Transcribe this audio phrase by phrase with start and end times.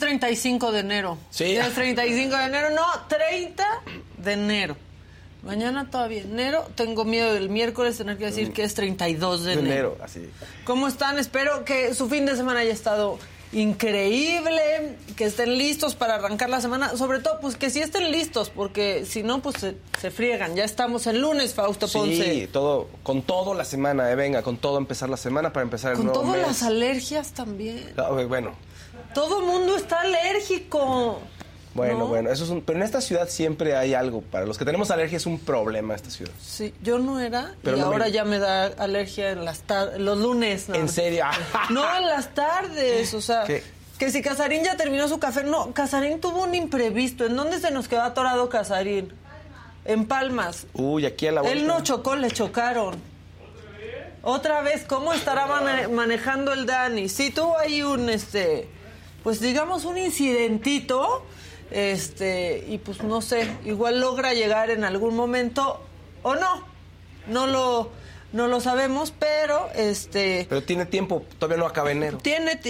[0.00, 1.18] Ya es 35 de enero.
[1.30, 1.54] Sí.
[1.54, 2.70] Ya es 35 de enero.
[2.70, 3.64] No, 30
[4.18, 4.76] de enero.
[5.42, 6.66] Mañana todavía enero.
[6.74, 9.72] Tengo miedo del miércoles tener que decir que es 32 de De enero.
[9.72, 10.28] enero, así.
[10.64, 11.18] ¿Cómo están?
[11.18, 13.18] Espero que su fin de semana haya estado
[13.52, 16.96] increíble, que estén listos para arrancar la semana.
[16.96, 20.54] Sobre todo, pues que sí estén listos, porque si no, pues se, se friegan.
[20.54, 22.32] Ya estamos el lunes, Fausto Ponce.
[22.42, 25.92] Sí, todo, con todo la semana, eh, venga, con todo empezar la semana para empezar
[25.92, 27.92] el Con nuevo todas las alergias también.
[27.96, 28.52] Ah, Bueno,
[29.14, 31.20] Todo el mundo está alérgico.
[31.74, 32.06] bueno, ¿no?
[32.06, 34.20] bueno, eso es un, pero en esta ciudad siempre hay algo.
[34.22, 36.32] Para los que tenemos alergia es un problema esta ciudad.
[36.40, 39.60] Sí, yo no era Pero y no me- ahora ya me da alergia en las
[39.62, 40.68] tardes, los lunes.
[40.68, 40.74] ¿no?
[40.76, 41.24] ¿En serio?
[41.70, 43.62] No, en las tardes, o sea, ¿Qué?
[43.98, 47.26] que si Casarín ya terminó su café, no, Casarín tuvo un imprevisto.
[47.26, 49.12] ¿En dónde se nos quedó atorado Casarín?
[49.84, 50.66] En Palmas.
[50.74, 51.58] Uy, aquí a la vuelta.
[51.58, 52.96] Él no chocó, le chocaron.
[54.22, 57.08] Otra vez, ¿cómo estará mane- manejando el Dani?
[57.08, 58.68] Sí tuvo ahí un, este,
[59.22, 61.24] pues digamos un incidentito,
[61.70, 65.80] este, y pues no sé, igual logra llegar en algún momento
[66.22, 66.64] o no,
[67.28, 67.90] no lo,
[68.32, 72.18] no lo sabemos, pero este, Pero tiene tiempo, todavía no acaba enero.
[72.18, 72.60] tiene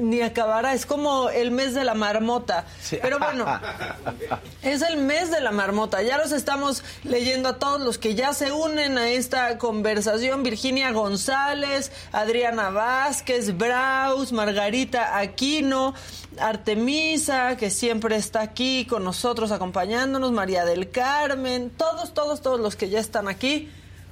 [0.00, 2.64] ni acabará, es como el mes de la marmota.
[2.80, 2.98] Sí.
[3.00, 3.44] Pero bueno,
[4.62, 6.02] es el mes de la marmota.
[6.02, 10.42] Ya los estamos leyendo a todos los que ya se unen a esta conversación.
[10.42, 15.94] Virginia González, Adriana Vázquez, Braus, Margarita Aquino,
[16.38, 22.76] Artemisa, que siempre está aquí con nosotros acompañándonos, María del Carmen, todos, todos, todos los
[22.76, 23.68] que ya están aquí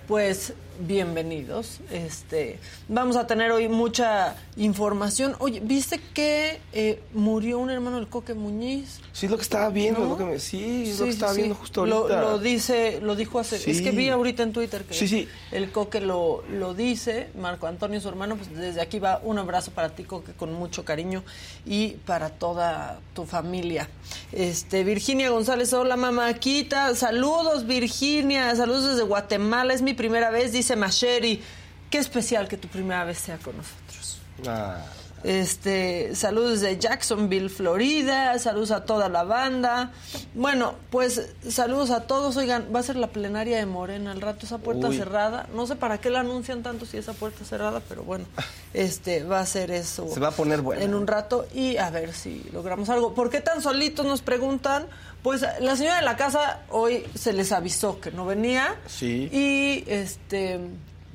[0.09, 1.81] pues bienvenidos.
[1.91, 2.59] Este,
[2.89, 5.35] vamos a tener hoy mucha información.
[5.41, 9.01] Oye, ¿viste que eh, murió un hermano del Coque Muñiz?
[9.13, 10.11] Sí, es lo que estaba viendo, ¿No?
[10.11, 11.39] lo que me- sí, es Sí, lo que estaba sí.
[11.39, 12.21] viendo justo Lo, ahorita.
[12.21, 13.71] lo dice, lo dijo hace, Sí.
[13.73, 15.29] es que vi ahorita en Twitter que Sí, sí.
[15.53, 19.73] el Coque lo, lo dice, Marco Antonio, su hermano, pues desde aquí va un abrazo
[19.73, 21.25] para ti, Coque, con mucho cariño
[21.67, 23.89] y para toda tu familia.
[24.33, 30.68] Este, Virginia González, hola mamáquita, saludos Virginia, saludos desde Guatemala, es mi primera vez, dice
[30.77, 31.43] Masheri.
[31.91, 34.19] Qué especial que tu primera vez sea con nosotros.
[34.47, 34.85] Ah,
[35.25, 39.91] Este, saludos de Jacksonville, Florida, saludos a toda la banda.
[40.35, 42.37] Bueno, pues saludos a todos.
[42.37, 44.97] Oigan, va a ser la plenaria de Morena al rato, esa puerta Uy.
[44.97, 45.49] cerrada.
[45.55, 48.27] No sé para qué la anuncian tanto si esa puerta cerrada, pero bueno,
[48.75, 50.07] este va a ser eso.
[50.13, 50.85] Se va a poner buena.
[50.85, 53.13] En un rato y a ver si logramos algo.
[53.15, 54.87] ¿Por qué tan solitos nos preguntan?
[55.23, 58.77] Pues la señora de la casa hoy se les avisó que no venía.
[58.87, 59.29] Sí.
[59.33, 60.61] Y este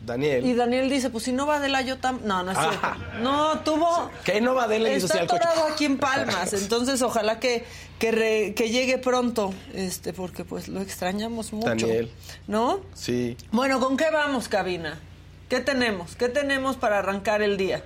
[0.06, 0.46] Daniel.
[0.46, 2.20] y Daniel dice, pues si no va de la yo tam...
[2.26, 2.80] No, no es cierto.
[2.84, 2.98] Ah.
[3.22, 4.12] No, tuvo...
[4.26, 7.64] Que no va le hizo Está atorado aquí en Palmas, entonces ojalá que,
[8.00, 11.70] que, re- que llegue pronto, este, porque pues lo extrañamos mucho.
[11.70, 12.12] Daniel.
[12.48, 12.82] ¿No?
[12.94, 13.38] Sí.
[13.52, 15.00] Bueno, ¿con qué vamos, cabina?
[15.48, 16.18] ¿Qué tenemos?
[16.18, 17.82] ¿Qué tenemos para arrancar el día?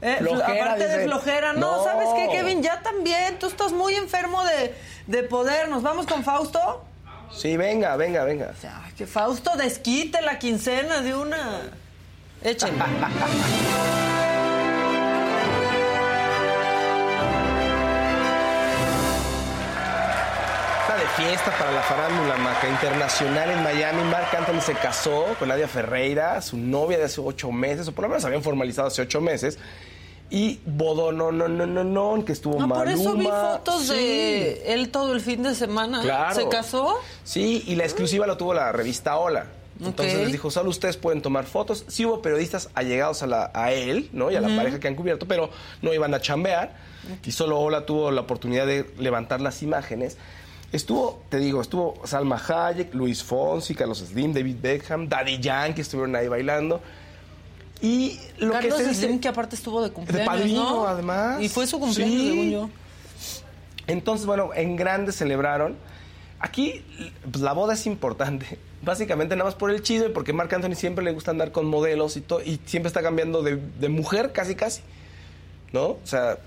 [0.00, 0.16] ¿Eh?
[0.20, 1.84] Flojera, Aparte de flojera, no, No.
[1.84, 2.62] ¿sabes qué, Kevin?
[2.62, 4.74] Ya también, tú estás muy enfermo de,
[5.06, 5.68] de poder.
[5.68, 6.84] ¿Nos vamos con Fausto?
[7.32, 8.52] Sí, venga, venga, venga.
[8.56, 11.62] O sea, que Fausto desquite la quincena de una.
[12.42, 12.78] Échenle.
[21.18, 24.02] fiesta para la farándula maca internacional en Miami.
[24.04, 28.04] Marc Anthony se casó con Nadia Ferreira, su novia de hace ocho meses, o por
[28.04, 29.58] lo menos habían formalizado hace ocho meses.
[30.30, 33.94] Y Bodo, no, no, no, no, no, que estuvo No, por eso vi fotos Sí.
[33.94, 36.02] de él todo el fin de semana.
[36.02, 36.36] Claro.
[36.36, 37.00] ¿Se casó?
[37.24, 39.46] Sí, y la exclusiva la tuvo la revista Hola.
[39.84, 41.84] Entonces les dijo, solo ustedes pueden tomar fotos.
[41.88, 44.30] Sí hubo periodistas allegados a, la, a él, ¿no?
[44.30, 45.50] Y a la pareja que han cubierto, pero
[45.82, 46.72] no iban a chambear.
[47.24, 50.16] Y solo Hola tuvo la oportunidad de levantar las imágenes.
[50.70, 56.14] Estuvo, te digo, estuvo Salma Hayek, Luis Fonsi, Carlos Slim, David Beckham, Daddy Yankee estuvieron
[56.14, 56.80] ahí bailando.
[57.80, 60.86] Y lo Carlos que se dice- Slim, que aparte estuvo de cumpleaños, padrino, ¿no?
[60.86, 61.40] además.
[61.40, 62.28] Y fue su cumpleaños, Sí.
[62.28, 62.70] según yo.
[63.86, 65.76] Entonces, bueno, en grande celebraron.
[66.40, 66.84] Aquí
[67.30, 68.58] pues, la boda es importante.
[68.82, 72.16] Básicamente nada más por el chisme, porque Marc Anthony siempre le gusta andar con modelos
[72.16, 74.82] y todo, y siempre está cambiando de, de mujer casi casi.
[75.72, 75.82] ¿No?
[75.86, 76.38] O sea,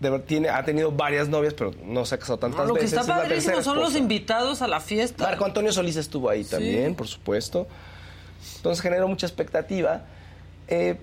[0.00, 2.80] de tiene, ha tenido varias novias, pero no se ha casado tantas No, lo que
[2.82, 2.98] veces.
[2.98, 5.24] está es padrísimo son los invitados a la fiesta.
[5.24, 7.68] Marco Antonio Solís estuvo ahí también, por supuesto.
[8.56, 10.04] Entonces generó mucha expectativa.
[10.68, 10.98] Eh,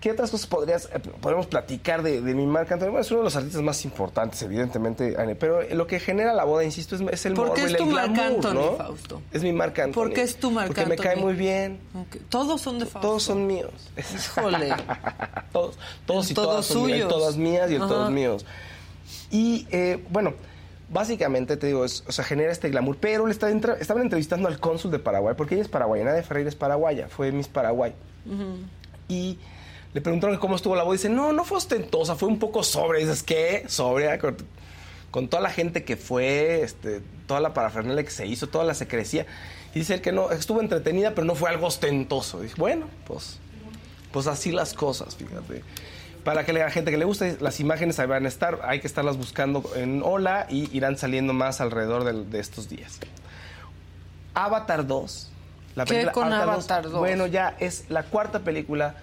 [0.00, 2.92] ¿Qué otras cosas podrías, eh, podemos platicar de, de mi Marc Antonio?
[2.92, 6.64] Bueno, es uno de los artistas más importantes, evidentemente, pero lo que genera la boda,
[6.64, 8.76] insisto, es, es el ¿Por qué es tu el Marc glamour, Anthony, ¿no?
[8.76, 9.22] Fausto?
[9.30, 9.92] Es mi Marc Anthony.
[10.02, 11.80] ¿Por qué es tu Marc Porque me cae muy bien.
[12.30, 13.06] Todos son de Fausto.
[13.08, 13.70] Todos son míos.
[13.98, 14.74] Híjole.
[15.52, 17.08] todos, todos y Todos todas son suyos.
[17.08, 17.86] Todas mías y Ajá.
[17.86, 18.46] todos míos.
[19.30, 20.32] Y eh, bueno,
[20.88, 22.96] básicamente te digo, es- o sea, genera este glamour.
[22.98, 26.48] Pero le entra- estaban entrevistando al cónsul de Paraguay, porque ella es paraguaya, Nadia Ferreira
[26.48, 27.92] es paraguaya, fue Miss Paraguay.
[29.08, 29.38] Y
[29.92, 30.92] le preguntaron cómo estuvo la boda.
[30.94, 33.00] Dice, no, no fue ostentosa, fue un poco sobre.
[33.00, 33.64] Dices, ¿qué?
[33.66, 34.18] Sobria.
[34.18, 34.36] Con,
[35.10, 38.74] con toda la gente que fue, este, toda la parafernalia que se hizo, toda la
[38.74, 39.26] secrecía.
[39.74, 42.40] Dice él que no, estuvo entretenida, pero no fue algo ostentoso.
[42.40, 43.38] Dice, bueno, pues,
[44.12, 45.64] pues así las cosas, fíjate.
[46.24, 48.86] Para que la gente que le guste, las imágenes ahí van a estar, hay que
[48.86, 53.00] estarlas buscando en Hola y irán saliendo más alrededor de, de estos días.
[54.34, 55.30] Avatar 2.
[55.76, 56.92] La ¿Qué película con Avatar 2?
[56.92, 58.96] Bueno, ya es la cuarta película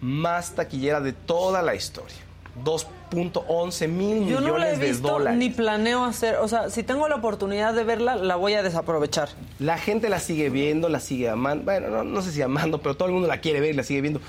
[0.00, 2.16] más taquillera de toda la historia.
[2.64, 5.38] 2.11 mil Yo millones no la he de visto dólares.
[5.38, 6.36] ni planeo hacer.
[6.36, 9.28] O sea, si tengo la oportunidad de verla, la voy a desaprovechar.
[9.58, 11.64] La gente la sigue viendo, la sigue amando.
[11.64, 13.82] Bueno, no, no sé si amando, pero todo el mundo la quiere ver y la
[13.82, 14.20] sigue viendo.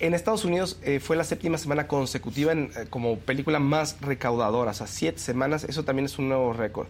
[0.00, 4.72] En Estados Unidos eh, fue la séptima semana consecutiva en, eh, como película más recaudadora,
[4.72, 6.86] o sea, siete semanas, eso también es un nuevo récord.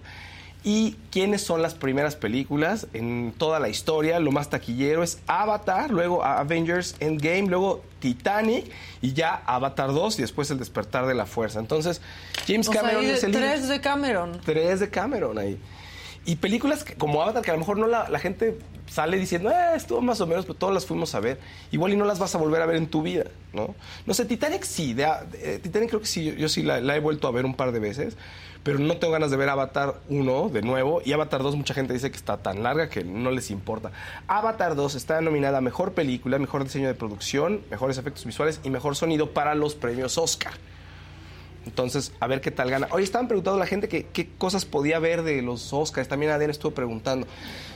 [0.64, 4.18] ¿Y quiénes son las primeras películas en toda la historia?
[4.18, 8.64] Lo más taquillero es Avatar, luego Avengers Endgame, luego Titanic
[9.00, 11.60] y ya Avatar 2 y después El despertar de la fuerza.
[11.60, 12.00] Entonces,
[12.48, 14.40] James O sea, Cameron hay es el tres de Cameron.
[14.44, 15.56] Tres de Cameron ahí.
[16.24, 19.50] Y películas que- como Avatar, que a lo mejor no la, la gente sale diciendo,
[19.50, 21.38] eh, estuvo más o menos, pero todas las fuimos a ver.
[21.70, 23.74] Igual y no las vas a volver a ver en tu vida, ¿no?
[24.06, 27.00] No sé, Titanic sí, de- de- Titanic creo que sí, yo, sí la, la he
[27.00, 28.16] vuelto a ver un par de veces,
[28.62, 31.00] pero no tengo ganas de ver Avatar 1 de nuevo.
[31.04, 33.92] Y Avatar 2 mucha gente dice que está tan larga que no les importa.
[34.26, 38.70] Avatar 2 está nominada a Mejor Película, Mejor Diseño de Producción, Mejores Efectos Visuales y
[38.70, 40.52] Mejor Sonido para los premios Oscar.
[41.66, 42.88] Entonces, a ver qué tal gana.
[42.92, 46.08] Hoy estaban preguntando a la gente que- qué cosas podía ver de los Oscars.
[46.08, 47.26] También Adrián estuvo preguntando.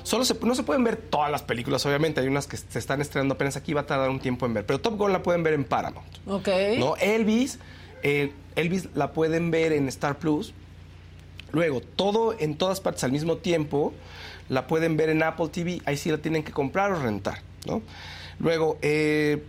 [0.04, 2.20] Solo se- no se pueden ver todas las películas, obviamente.
[2.20, 4.64] Hay unas que se están estrenando apenas aquí, va a tardar un tiempo en ver.
[4.64, 6.06] Pero Top Gun la pueden ver en Paramount.
[6.26, 6.48] Ok.
[6.78, 6.96] ¿no?
[6.96, 7.58] Elvis,
[8.02, 10.54] eh, Elvis la pueden ver en Star Plus.
[11.52, 13.92] Luego, todo en todas partes al mismo tiempo,
[14.48, 15.82] la pueden ver en Apple TV.
[15.84, 17.82] Ahí sí la tienen que comprar o rentar, ¿no?
[18.38, 19.42] Luego, eh,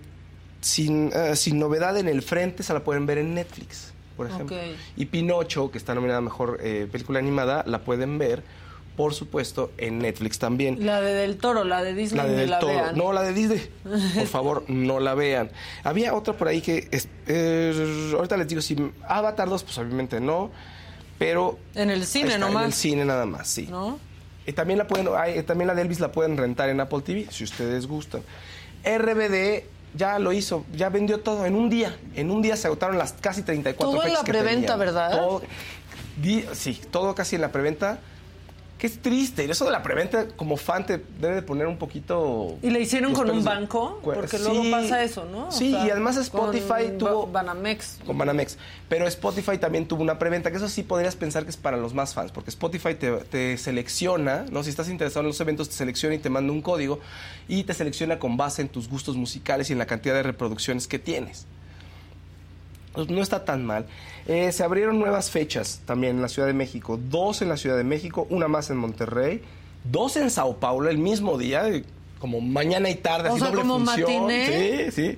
[0.61, 3.90] sin, eh, sin novedad en el frente, se la pueden ver en Netflix,
[4.27, 4.55] por ejemplo.
[4.57, 4.63] Ok.
[4.97, 8.43] Y Pinocho, que está nominada a Mejor eh, Película Animada, la pueden ver,
[8.95, 10.85] por supuesto, en Netflix también.
[10.85, 12.73] La de Del Toro, la de Disney, La de Del la Toro.
[12.73, 12.97] vean.
[12.97, 13.61] No, la de Disney.
[14.15, 15.49] Por favor, no la vean.
[15.83, 16.87] Había otra por ahí que...
[16.91, 18.75] es- eh, ahorita les digo si...
[19.07, 20.51] Avatar 2, pues obviamente no.
[21.17, 21.57] Pero...
[21.75, 22.61] En el cine está, nomás.
[22.63, 23.67] En el cine nada más, sí.
[23.71, 23.97] ¿No?
[24.45, 25.07] Y también la pueden...
[25.17, 28.21] hay- también la de Elvis la pueden rentar en Apple TV, si ustedes gustan.
[28.83, 31.97] RBD ya lo hizo, ya vendió todo en un día.
[32.15, 34.75] En un día se agotaron las casi 34 Todo en la preventa.
[34.75, 35.11] ¿verdad?
[35.11, 35.41] Todo-
[36.17, 37.99] di- sí, todo casi en la preventa.
[38.81, 39.45] Que es triste.
[39.45, 42.57] Eso de la preventa, como fan, te debe de poner un poquito.
[42.63, 43.99] ¿Y le hicieron con un de banco?
[44.03, 45.49] Porque luego pasa eso, ¿no?
[45.49, 47.27] O Sí, sea, y además Spotify con tuvo.
[47.27, 47.99] Ba- Banamex.
[48.07, 48.57] Con Banamex.
[48.89, 51.93] Pero Spotify también tuvo una preventa, que eso sí podrías pensar que es para los
[51.93, 54.63] más fans, porque Spotify te, te selecciona, ¿no?
[54.63, 56.99] Si estás interesado en los eventos, te selecciona y te manda un código
[57.47, 60.87] y te selecciona con base en tus gustos musicales y en la cantidad de reproducciones
[60.87, 61.45] que tienes.
[62.93, 63.85] Pues no está tan mal.
[64.27, 66.99] Eh, se abrieron nuevas fechas también en la Ciudad de México.
[67.09, 69.41] Dos en la Ciudad de México, una más en Monterrey,
[69.85, 71.83] dos en Sao Paulo el mismo día, eh,
[72.19, 74.27] como mañana y tarde, O así sea, doble como función.
[74.27, 74.91] matiné.
[74.91, 75.17] Sí, sí.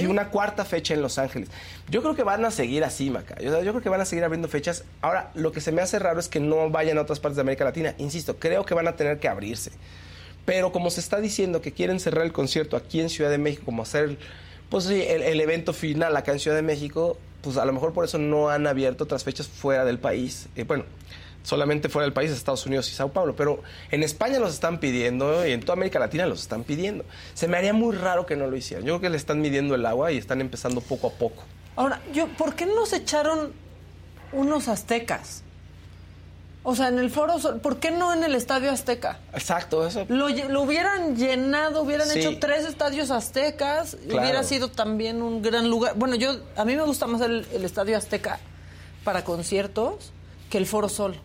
[0.00, 1.48] Y una cuarta fecha en Los Ángeles.
[1.90, 3.40] Yo creo que van a seguir así, Maca.
[3.40, 4.82] Yo, yo creo que van a seguir abriendo fechas.
[5.00, 7.42] Ahora, lo que se me hace raro es que no vayan a otras partes de
[7.42, 7.94] América Latina.
[7.98, 9.70] Insisto, creo que van a tener que abrirse.
[10.44, 13.62] Pero como se está diciendo que quieren cerrar el concierto aquí en Ciudad de México,
[13.66, 14.18] como hacer
[14.70, 18.04] pues, sí, el, evento final acá en Ciudad de México, pues a lo mejor por
[18.04, 20.48] eso no han abierto otras fechas fuera del país.
[20.56, 20.84] Eh, bueno,
[21.44, 25.46] solamente fuera del país, Estados Unidos y Sao Paulo, pero en España los están pidiendo
[25.46, 27.04] y en toda América Latina los están pidiendo.
[27.34, 28.84] Se me haría muy raro que no lo hicieran.
[28.84, 31.44] Yo creo que le están midiendo el agua y están empezando poco a poco.
[31.76, 33.52] Ahora, yo, ¿por qué no se echaron
[34.32, 35.42] unos aztecas?
[36.66, 39.18] O sea, en el Foro Sol, ¿por qué no en el Estadio Azteca?
[39.34, 40.06] Exacto, eso.
[40.08, 42.20] Lo, lo hubieran llenado, hubieran Sí.
[42.20, 44.22] hecho tres estadios aztecas, Claro.
[44.22, 45.92] hubiera sido también un gran lugar.
[45.96, 48.40] Bueno, yo a mí me gusta más el, el Estadio Azteca
[49.04, 50.10] para conciertos
[50.48, 51.20] que el Foro Sol.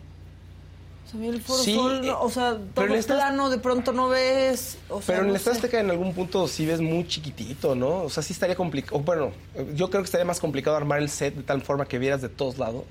[1.14, 4.08] El Foro Sí, Sol, eh, no, o sea, todo pero Estadio- plano, de pronto no
[4.08, 4.78] ves.
[4.88, 5.50] o sea, Pero en no el sé.
[5.50, 8.02] Azteca en algún punto sí ves muy chiquitito, ¿no?
[8.04, 9.00] O sea, sí estaría complicado.
[9.00, 9.32] Bueno,
[9.74, 12.28] yo creo que estaría más complicado armar el set de tal forma que vieras de
[12.28, 12.84] todos lados.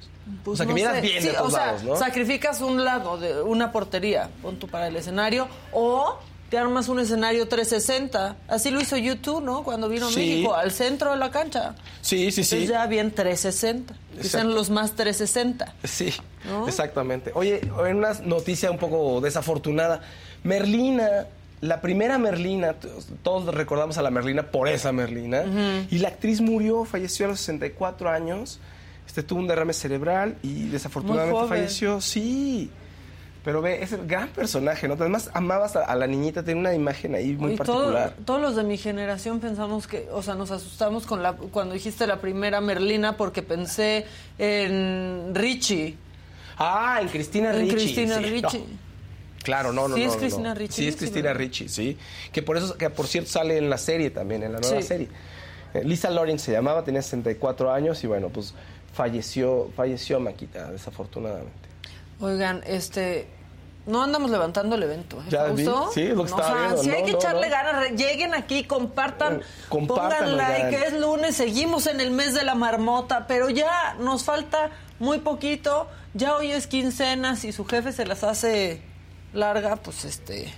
[0.44, 1.02] Pues o sea, que no vieras sé.
[1.02, 1.96] bien Sí, de todos o sea, lados, ¿no?
[1.96, 6.18] sacrificas un lado de una portería, pon tú para el escenario, o
[6.50, 8.36] te armas un escenario 360.
[8.48, 9.64] Así lo hizo YouTube, ¿no?
[9.64, 10.20] Cuando vino a Sí.
[10.20, 11.76] México, al centro de la cancha.
[12.02, 12.56] Sí, sí, sí.
[12.56, 13.94] Entonces ya bien 360.
[13.94, 14.50] Que sean Exacto.
[14.50, 15.74] los más 360.
[15.84, 16.14] Sí,
[16.46, 16.68] ¿No?
[16.68, 17.32] exactamente.
[17.36, 20.02] Oye, en una noticia un poco desafortunada,
[20.44, 21.28] Merlina,
[21.62, 22.76] la primera Merlina,
[23.24, 25.44] todos recordamos a la Merlina por esa Merlina,
[25.92, 28.60] y la actriz murió, falleció a los 64 años,
[29.06, 32.70] este tuvo un derrame cerebral y desafortunadamente falleció, sí.
[33.44, 34.96] Pero ve, es el gran personaje, ¿no?
[34.96, 38.14] Además, amabas a, a la niñita, tenía una imagen ahí muy Y todo- particular.
[38.26, 42.06] todos los de mi generación pensamos que, o sea, nos asustamos con la, cuando dijiste
[42.06, 44.06] la primera Merlina porque pensé
[44.38, 45.96] en Richie.
[46.58, 47.74] Ah, en Cristina En Ricci.
[47.76, 48.58] Cristina sí, Ricci.
[48.60, 48.90] no.
[49.42, 50.08] Claro, no, no, Sí no.
[50.10, 50.56] es no, Cristina no.
[50.56, 51.34] Ricci, Sí, es Cristina.
[51.34, 51.98] Ricci, sí.
[52.34, 54.88] Que por eso, que por cierto sale en la serie también, en la nueva Sí.
[54.88, 55.08] serie.
[55.74, 58.54] Eh, Lisa Lawrence se llamaba, tenía 64 años y bueno, pues
[58.94, 61.69] falleció, falleció Maquita, desafortunadamente.
[62.20, 63.28] Oigan, este,
[63.86, 66.78] no andamos levantando el evento, ¿eh, Ya vi, sí, lo que No, estaba o sea,
[66.78, 70.84] sí hay no, que no, echarle ganas, lleguen aquí, compartan, Eh, compartan, pongan like, oigan.
[70.84, 75.88] es lunes, seguimos en el mes de la marmota, pero ya nos falta muy poquito,
[76.14, 78.82] ya hoy es quincena, si su jefe se las hace
[79.34, 80.54] larga, pues este...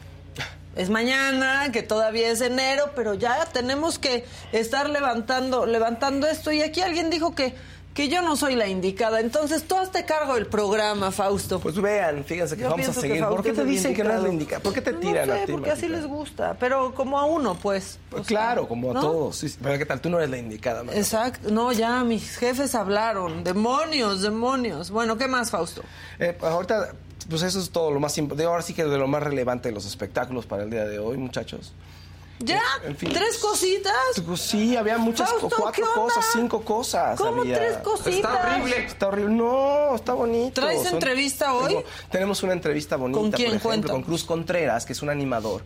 [0.73, 6.49] Es mañana, que todavía es enero, pero ya tenemos que estar levantando, levantando esto.
[6.53, 7.53] Y aquí alguien dijo que,
[7.93, 9.19] que yo no soy la indicada.
[9.19, 11.59] Entonces, tú hazte cargo del programa, Fausto.
[11.59, 13.25] Pues vean, fíjense que Yo vamos a que seguir.
[13.25, 14.61] ¿Por qué te dicen que no es la indicada?
[14.61, 17.25] ¿Por qué te No tiran sé, a ti, porque así les gusta, pero como a
[17.25, 17.99] uno, pues.
[18.09, 19.01] Pues sea, claro, como a ¿no?
[19.01, 19.37] todos.
[19.37, 19.99] sí, pero ¿qué tal?
[20.01, 20.83] Tú no eres la indicada.
[20.93, 21.49] Exacto.
[21.51, 23.43] No, ya mis jefes hablaron.
[23.43, 24.91] Demonios, demonios.
[24.91, 25.83] Bueno, ¿qué más, Fausto?
[26.19, 26.93] Eh, pues ahorita,
[27.29, 28.45] pues eso es todo lo más importante.
[28.45, 31.17] Ahora sí que de lo más relevante de los espectáculos para el día de hoy,
[31.17, 31.73] muchachos.
[32.43, 32.61] ¿Ya?
[32.83, 33.11] En fin.
[33.13, 33.93] ¿Tres cositas?
[34.25, 37.17] Pues sí, había muchas, Fausto, cuatro cosas, cinco cosas.
[37.19, 37.55] ¿Cómo había.
[37.55, 38.15] tres cositas?
[38.15, 38.85] Está horrible.
[38.85, 39.33] Está horrible.
[39.35, 40.61] No, está bonito.
[40.61, 41.67] ¿Traes entrevista hoy?
[41.69, 43.59] Tengo- tenemos una entrevista bonita, ¿Con quién?
[43.59, 45.63] por ejemplo, con Cruz Contreras, que es un animador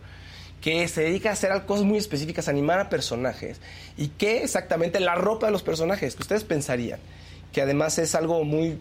[0.60, 3.60] que se dedica a hacer cosas muy específicas, animar a personajes.
[3.96, 4.98] ¿Y qué exactamente?
[5.00, 6.98] La ropa de los personajes, que ustedes pensarían.
[7.52, 8.78] Que además es algo muy...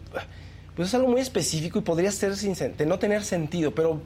[0.76, 4.02] Pues es algo muy específico y podría ser sin de no tener sentido, pero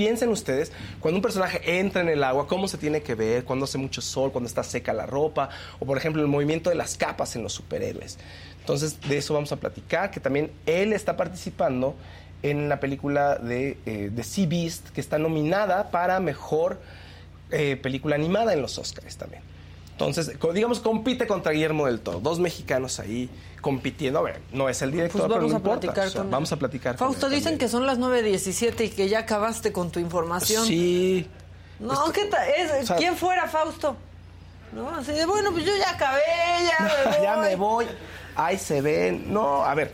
[0.00, 3.64] piensen ustedes, cuando un personaje entra en el agua, cómo se tiene que ver, cuando
[3.64, 6.96] hace mucho sol, cuando está seca la ropa, o por ejemplo el movimiento de las
[6.96, 8.16] capas en los superhéroes.
[8.60, 11.96] Entonces, de eso vamos a platicar, que también él está participando
[12.42, 16.80] en la película de, eh, de Sea Beast, que está nominada para mejor
[17.50, 19.42] eh, película animada en los Oscars también.
[20.06, 22.20] Entonces, digamos, compite contra Guillermo del Toro.
[22.20, 23.28] Dos mexicanos ahí
[23.60, 24.18] compitiendo.
[24.18, 25.80] A ver, no es el director, Pues pero vamos no a importa.
[25.80, 26.32] platicar O sea, con él.
[26.32, 27.58] Vamos a platicar con Fausto, él dicen también.
[27.58, 30.66] que son las 9.17 y que ya acabaste con tu información.
[30.66, 31.28] Sí.
[31.78, 32.48] No, ¿qué tal?
[32.48, 33.96] Es- o sea- ¿Quién fuera Fausto?
[34.72, 34.88] ¿No?
[34.90, 36.20] Así de, bueno, pues yo ya acabé,
[36.64, 37.22] ya me voy.
[37.22, 37.86] ya me voy.
[38.36, 39.32] Ahí se ven.
[39.32, 39.92] No, a ver.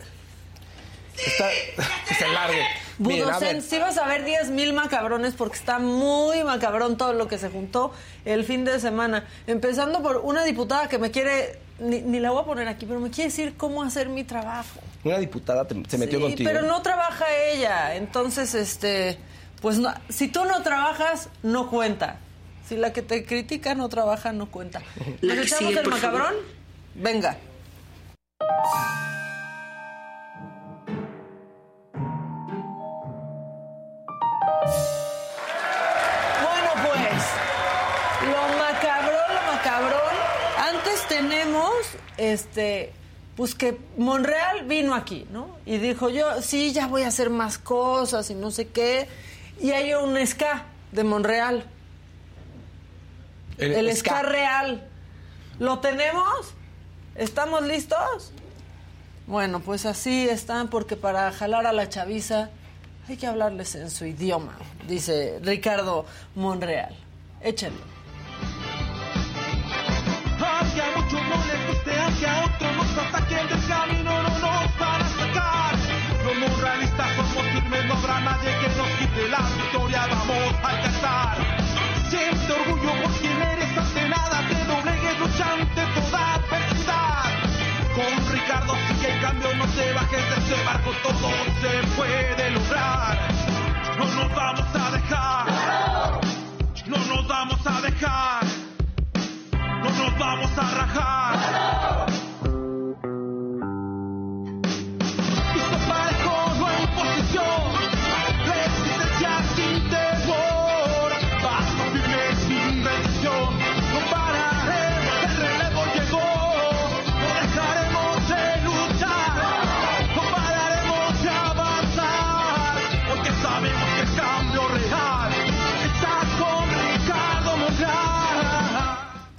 [1.25, 1.49] Está,
[2.07, 2.63] que se largue.
[2.99, 3.61] Ver.
[3.61, 7.49] sí vas a ver 10 mil macabrones porque está muy macabrón todo lo que se
[7.49, 7.93] juntó
[8.25, 9.27] el fin de semana.
[9.45, 12.99] Empezando por una diputada que me quiere, ni, ni la voy a poner aquí, pero
[12.99, 14.79] me quiere decir cómo hacer mi trabajo.
[15.03, 16.49] Una diputada te- se metió Sí, contigo.
[16.51, 17.95] pero no trabaja ella.
[17.95, 19.19] Entonces, este,
[19.61, 22.17] pues no, si tú no trabajas, no cuenta.
[22.67, 24.81] Si la que te critica no trabaja, no cuenta.
[25.21, 26.33] La ¿Nos que echamos sigue, el macabrón?
[26.95, 27.37] Venga.
[42.17, 42.93] Este,
[43.35, 45.57] pues que Monreal vino aquí, ¿no?
[45.65, 49.07] Y dijo yo, sí, ya voy a hacer más cosas y no sé qué.
[49.61, 51.65] Y hay un ska de Monreal,
[53.57, 54.21] el, ska.
[54.21, 54.87] real.
[55.59, 56.53] ¿Lo tenemos?
[57.15, 58.31] ¿Estamos listos?
[59.25, 62.49] Bueno, pues así están, porque para jalar a la chaviza
[63.09, 64.53] hay que hablarles en su idioma,
[64.87, 66.05] dice Ricardo
[66.35, 66.95] Monreal.
[67.41, 67.81] Échenlo.
[70.95, 71.21] Muchos
[71.77, 75.75] guste, aunque a otros nos ataquen del camino, no nos van a sacar.
[76.23, 81.37] Los moralistas somos firmes, no habrá nadie que nos quite la victoria, vamos a alcanzar.
[82.09, 87.23] Siente orgullo por quien eres, ante nada te doblegues, lucha ante toda adversidad.
[87.95, 91.29] Con Ricardo sigue el cambio, no te bajes de ese barco, todo
[91.61, 93.17] se puede lograr.
[93.97, 96.21] No nos vamos a dejar,
[96.85, 98.26] no nos vamos a dejar
[99.97, 101.96] no nos vamos a rajar.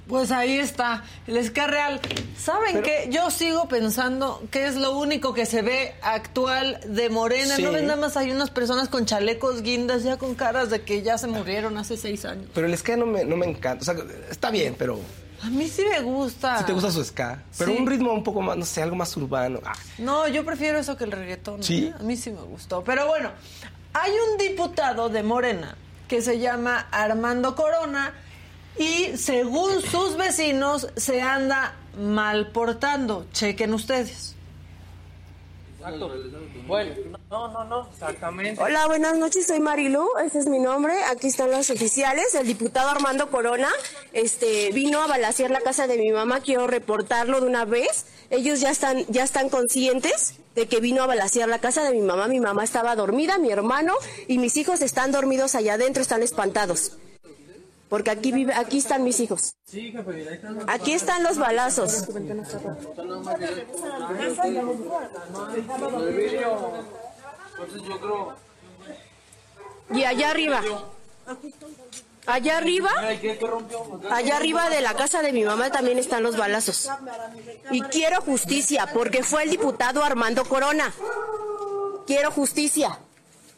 [0.09, 2.01] Pues ahí está, el ska real.
[2.35, 3.09] ¿Saben qué?
[3.11, 7.55] Yo sigo pensando que es lo único que se ve actual de Morena.
[7.55, 7.61] Sí.
[7.61, 11.03] ¿No ven nada más hay unas personas con chalecos guindas ya con caras de que
[11.03, 12.47] ya se murieron hace seis años?
[12.55, 13.83] Pero el ska no me, no me encanta.
[13.83, 14.99] O sea, está bien, pero
[15.43, 16.57] A mí sí me gusta.
[16.57, 17.43] si te gusta su ska.
[17.57, 17.77] Pero Sí.
[17.77, 19.59] un ritmo un poco más, no sé, algo más urbano.
[19.63, 21.61] Ah, No, yo prefiero eso que el reggaetón.
[21.61, 21.85] ¿Sí?
[21.85, 21.93] ¿eh?
[21.99, 22.83] A mí sí me gustó.
[22.83, 23.29] Pero bueno,
[23.93, 25.75] Hay un diputado de Morena
[26.07, 28.13] que se llama Armando Corona
[28.79, 33.25] y según sus vecinos se anda mal portando.
[33.33, 34.35] Chequen ustedes.
[36.67, 36.93] Bueno,
[37.29, 38.61] no, no, no, exactamente.
[38.61, 42.89] Hola, buenas noches, soy Marilu, ese es mi nombre, aquí están los oficiales, el diputado
[42.89, 43.69] Armando Corona,
[44.11, 48.59] este, vino a balasear la casa de mi mamá, quiero reportarlo de una vez, ellos
[48.59, 52.27] ya están, ya están conscientes de que vino a balasear la casa de mi mamá,
[52.27, 53.93] mi mamá estaba dormida, mi hermano
[54.27, 56.97] y mis hijos están dormidos allá adentro, están espantados.
[57.89, 59.55] Porque aquí vive, aquí están mis hijos.
[60.67, 62.05] Aquí están los balazos.
[69.91, 70.61] Y allá arriba.
[72.25, 72.91] Allá arriba,
[74.11, 76.87] allá arriba de la casa de mi mamá también están los balazos.
[77.71, 80.93] Y quiero justicia, porque fue el diputado Armando Corona.
[82.05, 82.99] Quiero justicia.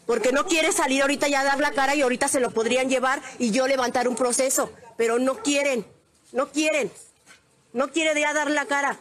[0.06, 2.90] Porque no quiere salir ahorita ya a dar la cara y ahorita se lo podrían
[2.90, 4.72] llevar y yo levantar un proceso.
[4.98, 5.86] Pero no quieren,
[6.32, 6.92] no quieren.
[7.74, 8.98] No quiere ya dar la cara.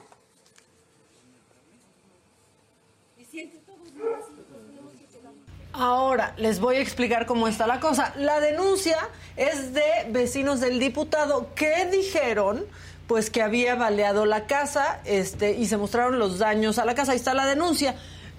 [5.72, 8.12] Ahora les voy a explicar cómo está la cosa.
[8.16, 8.98] La denuncia
[9.36, 12.66] es de vecinos del diputado que dijeron
[13.06, 17.12] pues que había baleado la casa este, y se mostraron los daños a la casa.
[17.12, 17.96] Ahí está la denuncia.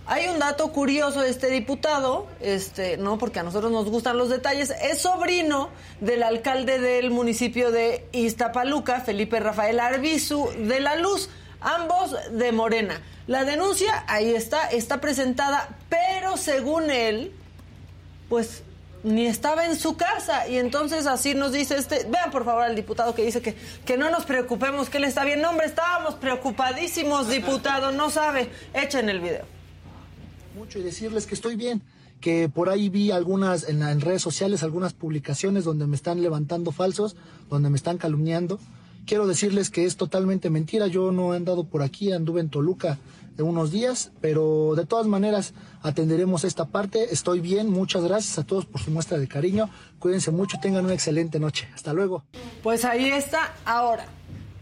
[0.08, 4.30] Hay un dato curioso de este diputado, este, no porque a nosotros nos gustan los
[4.30, 11.30] detalles, es sobrino del alcalde del municipio de Iztapaluca, Felipe Rafael Arbizu de la Luz,
[11.62, 13.00] ambos de Morena.
[13.28, 17.32] La denuncia ahí está, está presentada, pero según él,
[18.28, 18.64] pues
[19.04, 22.76] ni estaba en su casa y entonces así nos dice este, vean por favor al
[22.76, 25.42] diputado que dice que, que no nos preocupemos, que él está bien.
[25.42, 28.50] No, hombre, estábamos preocupadísimos, diputado, no sabe.
[28.74, 29.61] Echen el video
[30.56, 31.82] mucho y decirles que estoy bien,
[32.20, 36.72] que por ahí vi algunas en, en, redes sociales, algunas publicaciones donde me están levantando
[36.72, 37.16] falsos,
[37.50, 38.60] donde me están calumniando.
[39.06, 43.00] Quiero decirles que es totalmente mentira, yo no he andado por aquí, anduve en Toluca
[43.36, 48.44] de unos días, pero de todas maneras atenderemos esta parte, estoy bien, muchas gracias a
[48.44, 52.24] todos por su muestra de cariño, cuídense mucho, tengan una excelente noche, hasta luego.
[52.62, 54.06] Pues ahí está, ahora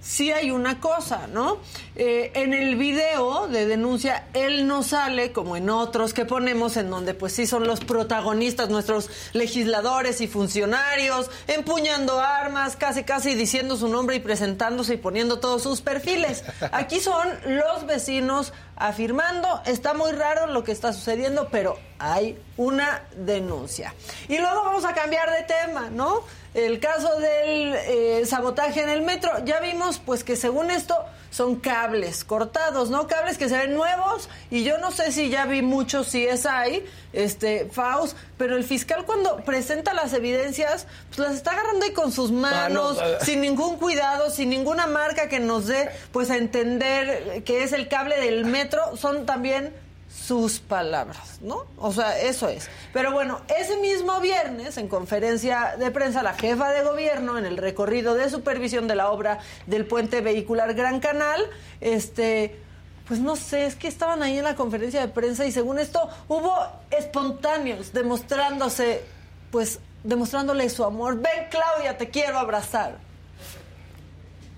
[0.02, 1.58] sí hay una cosa, ¿no?
[1.96, 6.90] Eh, en el video de denuncia, él no sale como en otros que ponemos, en
[6.90, 13.76] donde pues sí son los protagonistas, nuestros legisladores y funcionarios, empuñando armas, casi casi diciendo
[13.76, 16.44] su nombre y presentándose y poniendo todos sus perfiles.
[16.72, 23.04] Aquí son los vecinos afirmando, está muy raro lo que está sucediendo, pero hay una
[23.16, 23.94] denuncia.
[24.30, 26.24] Y luego vamos a cambiar de tema, ¿no?
[26.54, 30.96] El caso del eh, sabotaje en el metro, ya vimos pues que según esto
[31.30, 33.08] son cables cortados, ¿no?
[33.08, 36.46] Cables que se ven nuevos y yo no sé si ya vi muchos si es
[36.46, 41.94] ahí, este, Faust, pero el fiscal cuando presenta las evidencias, pues las está agarrando ahí
[41.94, 47.44] con sus manos, sin ningún cuidado, sin ninguna marca que nos dé pues a entender
[47.44, 49.74] que es el cable del metro, son también
[50.20, 51.66] sus palabras, ¿no?
[51.78, 52.70] O sea, eso es.
[52.94, 57.58] Pero bueno, ese mismo viernes, en conferencia de prensa, la jefa de gobierno, en el
[57.58, 61.42] recorrido de supervisión de la obra del puente vehicular Gran Canal,
[61.82, 62.60] este,
[63.08, 66.08] pues no sé, es que estaban ahí en la conferencia de prensa y según esto
[66.28, 66.56] hubo
[66.92, 69.04] espontáneos demostrándose,
[69.52, 71.16] pues, demostrándole su amor.
[71.16, 72.98] Ven, Claudia, te quiero abrazar.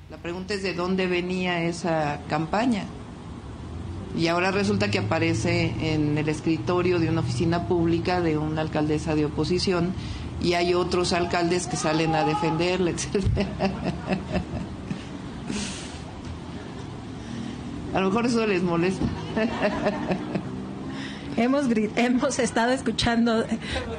[0.10, 2.86] La pregunta es de dónde venía esa campaña.
[4.17, 9.15] Y ahora resulta que aparece en el escritorio de una oficina pública de una alcaldesa
[9.15, 9.93] de oposición
[10.41, 13.47] y hay otros alcaldes que salen a defenderla, etc.
[17.93, 19.06] A lo mejor eso les molesta.
[21.38, 23.45] Hemos, hemos estado escuchando,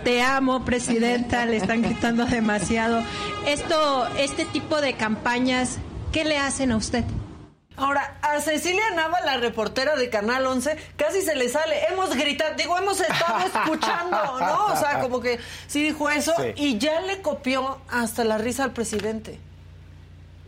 [0.04, 3.02] te amo, presidenta, le están gritando demasiado.
[3.46, 5.78] Esto, este tipo de campañas,
[6.12, 7.04] ¿qué le hacen a usted?
[7.82, 12.54] Ahora, a Cecilia Nava, la reportera de Canal 11, casi se le sale, hemos gritado,
[12.56, 14.66] digo, hemos estado escuchando, ¿no?
[14.66, 16.52] O sea, como que sí dijo eso sí.
[16.54, 19.40] y ya le copió hasta la risa al presidente.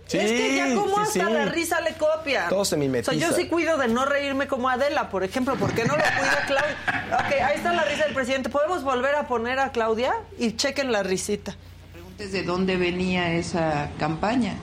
[0.07, 1.33] Sí, es que ya como sí, hasta sí.
[1.33, 2.49] la risa le copia.
[2.49, 3.11] Todo se mimetiza.
[3.11, 5.57] O sea, yo sí cuido de no reírme como Adela, por ejemplo.
[5.57, 6.77] ¿Por qué no lo cuida Claudia?
[7.15, 8.49] Ok, ahí está la risa del presidente.
[8.49, 10.15] ¿Podemos volver a poner a Claudia?
[10.39, 11.53] Y chequen la risita.
[11.53, 14.55] La pregunta es de dónde venía esa campaña.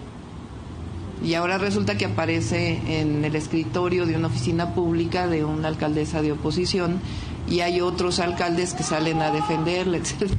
[1.24, 6.22] Y ahora resulta que aparece en el escritorio de una oficina pública de una alcaldesa
[6.22, 7.00] de oposición
[7.48, 10.32] y hay otros alcaldes que salen a defenderla, etc.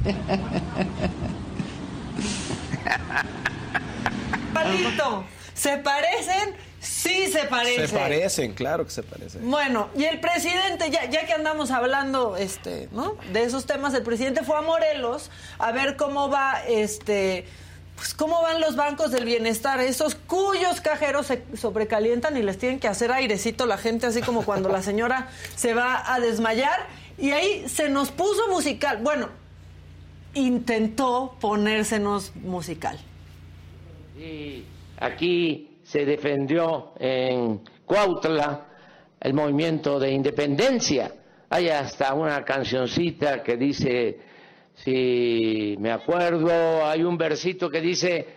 [4.53, 7.87] Palito, se parecen Sí se parece.
[7.87, 9.49] Se parecen, claro que se parecen.
[9.49, 13.15] Bueno, y el presidente, ya, ya que andamos hablando este, ¿no?
[13.31, 17.45] de esos temas, el presidente fue a Morelos a ver cómo va este
[17.95, 22.79] pues cómo van los bancos del bienestar, esos cuyos cajeros se sobrecalientan y les tienen
[22.79, 26.87] que hacer airecito la gente, así como cuando la señora se va a desmayar.
[27.17, 28.99] Y ahí se nos puso musical.
[29.01, 29.29] Bueno,
[30.33, 32.97] intentó ponérsenos musical.
[34.17, 34.63] Y
[34.99, 38.65] aquí se defendió en Cuautla
[39.19, 41.13] el movimiento de independencia.
[41.49, 44.19] Hay hasta una cancioncita que dice,
[44.75, 48.27] si me acuerdo, hay un versito que dice,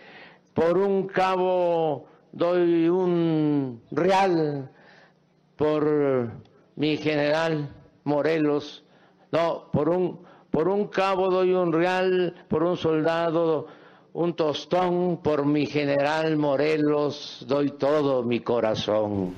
[0.53, 4.71] por un cabo doy un real,
[5.55, 6.31] por
[6.75, 7.73] mi general
[8.03, 8.83] Morelos,
[9.31, 10.21] no, por un,
[10.51, 13.67] por un cabo doy un real, por un soldado
[14.17, 19.35] un tostón, por mi general Morelos doy todo mi corazón.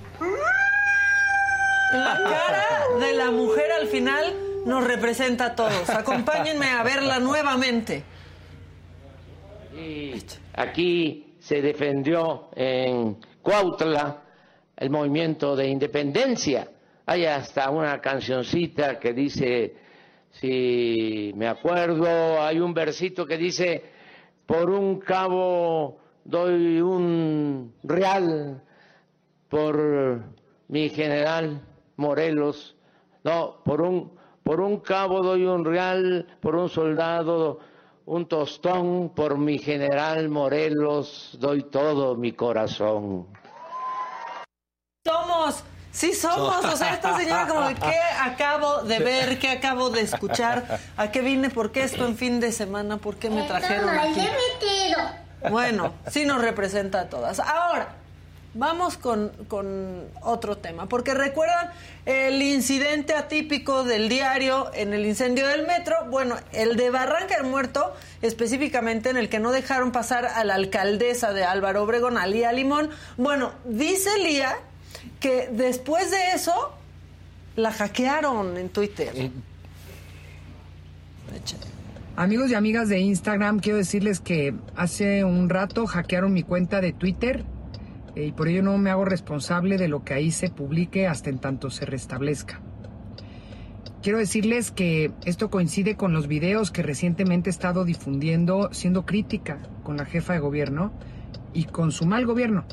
[1.92, 5.90] La cara de la mujer al final nos representa a todos.
[5.90, 8.04] Acompáñenme a verla nuevamente.
[9.76, 10.14] Y
[10.54, 14.22] aquí se defendió en Cuautla
[14.76, 16.70] el movimiento de independencia.
[17.06, 19.76] Hay hasta una cancioncita que dice,
[20.32, 23.84] si me acuerdo, hay un versito que dice,
[24.46, 28.62] por un cabo doy un real,
[29.50, 30.24] por
[30.68, 31.62] mi general
[31.98, 32.76] Morelos,
[33.24, 34.19] no, por un,
[34.50, 37.60] por un cabo doy un real, por un soldado
[38.08, 43.28] un tostón, por mi general Morelos doy todo mi corazón.
[45.06, 49.92] Somos, sí somos, o sea, esta señora como de qué acabo de ver, qué acabo
[49.92, 53.44] de escuchar, a qué vine, por qué esto en fin de semana, por qué me
[53.44, 54.28] trajeron aquí.
[55.52, 57.40] Bueno, sí nos representa a todas.
[57.40, 57.99] Ahora,
[58.54, 61.70] vamos con, con otro tema, porque recuerdan
[62.06, 67.46] el incidente atípico del diario en el incendio del metro, bueno, el de Barranca del
[67.46, 72.26] Muerto, específicamente en el que no dejaron pasar a la alcaldesa de Álvaro Obregón, a
[72.26, 72.90] Lía Limón.
[73.18, 74.58] Bueno, dice Lía
[75.20, 76.74] que después de eso
[77.56, 79.32] la hackearon en Twitter.
[82.16, 86.92] Amigos y amigas de Instagram, quiero decirles que hace un rato hackearon mi cuenta de
[86.92, 87.59] Twitter eh,
[88.16, 91.40] y por ello no me hago responsable de lo que ahí se publique hasta en
[91.40, 92.62] tanto se restablezca.
[94.02, 99.60] Quiero decirles que esto coincide con los videos que recientemente he estado difundiendo siendo crítica
[99.84, 100.94] con la jefa de gobierno
[101.54, 102.64] y con su mal gobierno.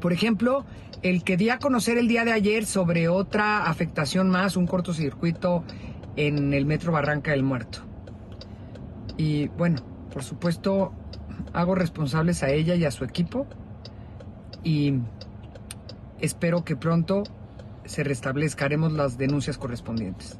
[0.00, 0.64] Por ejemplo,
[1.02, 5.62] el que di a conocer el día de ayer sobre otra afectación más, un cortocircuito
[6.16, 7.80] en el metro Barranca del Muerto.
[9.16, 10.92] Y bueno, por supuesto,
[11.52, 13.46] hago responsables a ella y a su equipo
[14.64, 14.94] y
[16.20, 17.24] espero que pronto
[17.84, 20.38] se restablezcaremos las denuncias correspondientes.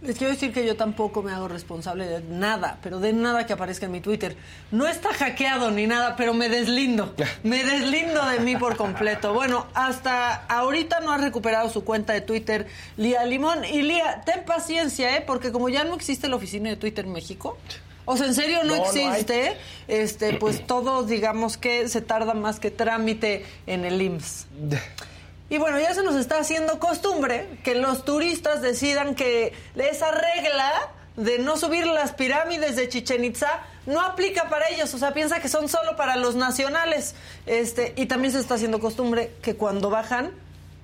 [0.00, 3.52] Les quiero decir que yo tampoco me hago responsable de nada, pero de nada que
[3.52, 4.36] aparezca en mi Twitter.
[4.70, 7.14] No está hackeado ni nada, pero me deslindo.
[7.42, 9.34] Me deslindo de mí por completo.
[9.34, 13.64] Bueno, hasta ahorita no ha recuperado su cuenta de Twitter Lía Limón.
[13.64, 15.24] Y Lía, ten paciencia, ¿eh?
[15.26, 17.58] Porque como ya no existe la oficina de Twitter en México,
[18.10, 19.06] o sea, en serio no, No, no hay.
[19.06, 24.46] existe, este, pues todo, digamos que se tarda más que trámite en el IMSS.
[25.50, 30.90] Y bueno, ya se nos está haciendo costumbre que los turistas decidan que esa regla
[31.16, 33.48] de no subir las pirámides de Chichen Itza
[33.86, 37.14] no aplica para ellos, o sea, piensa que son solo para los nacionales.
[37.46, 40.32] Este, y también se está haciendo costumbre que cuando bajan,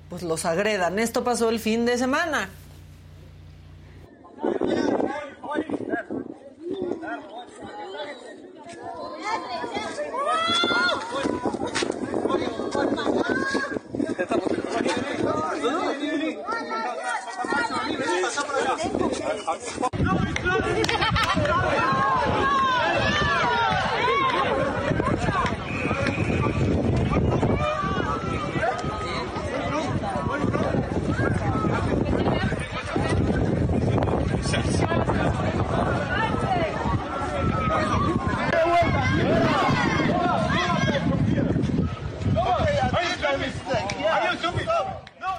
[0.08, 0.98] pues los agredan.
[0.98, 2.48] Esto pasó el fin de semana.
[14.16, 14.38] Tenta...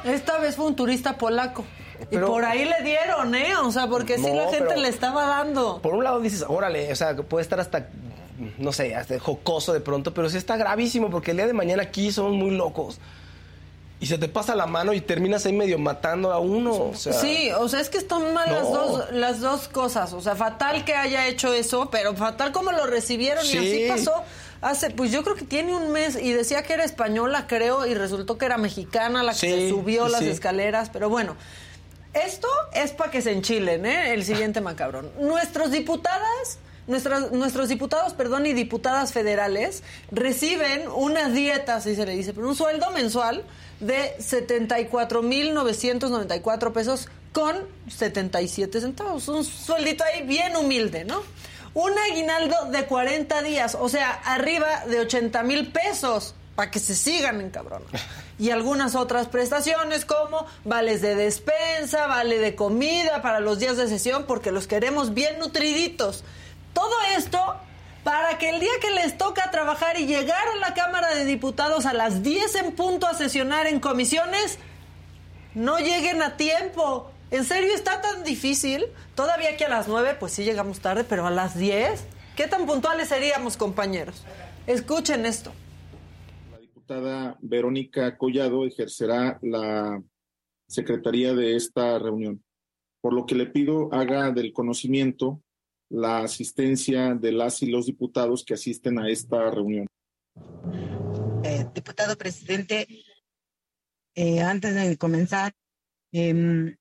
[0.05, 1.65] Esta vez fue un turista polaco.
[2.09, 3.55] Pero- y por ahí le dieron, ¿eh?
[3.63, 5.81] O sea, porque sí la gente le estaba dando.
[5.81, 7.87] Por un lado dices, órale, o sea, puede estar hasta,
[8.57, 11.83] no sé, hasta jocoso de pronto, pero sí está gravísimo porque el día de mañana
[11.83, 12.99] aquí somos muy locos.
[13.97, 16.73] Y se te pasa la mano y terminas ahí medio matando a uno.
[16.73, 20.11] O sea, Sí, o sea, es que están mal las, dos, las dos cosas.
[20.11, 23.57] O sea, fatal que haya hecho eso, pero fatal como lo recibieron y Sí.
[23.57, 24.21] así pasó
[24.65, 27.93] hace, pues yo creo que tiene un mes y decía que era española, creo, y
[27.93, 30.29] resultó que era mexicana la que Sí, se subió las sí.
[30.29, 31.35] escaleras, pero bueno.
[32.13, 34.13] Esto es para que se enchilen, ¿eh?
[34.13, 35.11] El siguiente macabrón.
[35.19, 42.15] Nuestros diputadas, nuestras, nuestros diputados, perdón, y diputadas federales reciben una dieta, así se le
[42.15, 43.43] dice, pero un sueldo mensual
[43.81, 47.55] de 74.994 pesos con
[47.89, 49.27] 77 centavos.
[49.27, 51.21] Un sueldito ahí bien humilde, ¿no?
[51.75, 56.95] Un aguinaldo de 40 días, o sea, arriba de 80 mil pesos, para que se
[56.95, 57.83] sigan en cabrón.
[58.37, 63.87] Y algunas otras prestaciones como vales de despensa, vale de comida para los días de
[63.87, 66.25] sesión, porque los queremos bien nutriditos.
[66.73, 67.39] Todo esto
[68.03, 71.85] para que el día que les toca trabajar y llegar a la Cámara de Diputados
[71.85, 74.59] a las 10 en punto a sesionar en comisiones,
[75.53, 77.09] no lleguen a tiempo.
[77.31, 78.85] ¿En serio está tan difícil?
[79.15, 82.65] Todavía aquí a las 9, pues sí llegamos tarde, pero a las 10, ¿qué tan
[82.65, 84.23] puntuales seríamos, compañeros?
[84.67, 85.51] Escuchen esto.
[86.51, 90.01] La diputada Verónica Collado ejercerá la
[90.67, 92.43] secretaría de esta reunión,
[93.01, 95.41] por lo que le pido haga del conocimiento
[95.89, 99.87] la asistencia de las y los diputados que asisten a esta reunión.
[101.43, 102.87] Eh, diputado presidente,
[104.15, 105.53] eh, antes de comenzar,
[106.11, 106.75] em,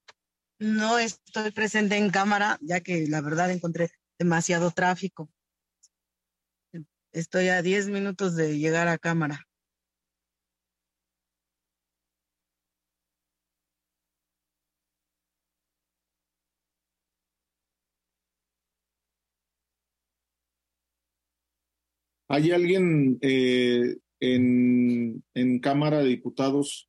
[0.59, 5.31] no estoy presente en cámara, ya que la verdad encontré demasiado tráfico.
[7.13, 9.47] Estoy a 10 minutos de llegar a cámara.
[22.29, 26.89] ¿Hay alguien eh, en, en Cámara de Diputados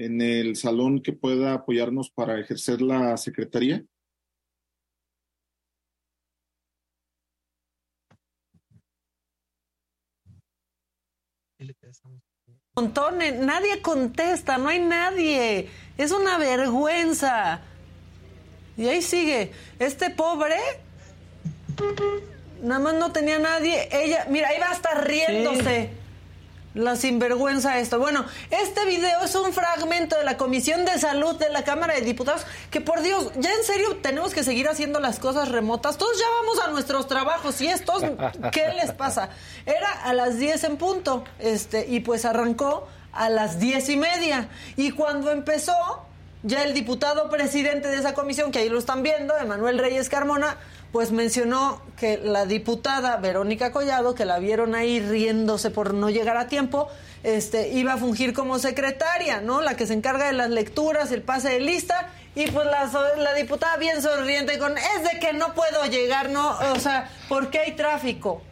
[0.00, 3.84] en el salón que pueda apoyarnos para ejercer la secretaría?
[12.74, 15.68] Montones, nadie contesta, no hay nadie.
[15.98, 17.60] Es una vergüenza.
[18.78, 19.52] Y ahí sigue.
[19.78, 20.56] Este pobre,
[22.62, 23.86] nada más no tenía nadie.
[23.92, 25.99] Ella, mira, ahí va a estar riéndose.
[26.74, 27.98] La sinvergüenza esto.
[27.98, 32.02] Bueno, este video es un fragmento de la Comisión de Salud de la Cámara de
[32.02, 35.98] Diputados, que por Dios, ya en serio tenemos que seguir haciendo las cosas remotas.
[35.98, 38.04] Todos ya vamos a nuestros trabajos y estos,
[38.52, 39.30] ¿qué les pasa?
[39.66, 44.48] Era a las 10 en punto, este, y pues arrancó a las diez y media.
[44.76, 45.74] Y cuando empezó,
[46.44, 50.56] ya el diputado presidente de esa comisión, que ahí lo están viendo, Emanuel Reyes Carmona,
[50.92, 56.36] pues mencionó que la diputada Verónica Collado, que la vieron ahí riéndose por no llegar
[56.36, 56.88] a tiempo,
[57.22, 59.60] este, iba a fungir como secretaria, ¿no?
[59.60, 63.34] La que se encarga de las lecturas, el pase de lista, y pues la, la
[63.34, 66.58] diputada bien sonriente con, es de que no puedo llegar, ¿no?
[66.72, 68.42] O sea, ¿por qué hay tráfico?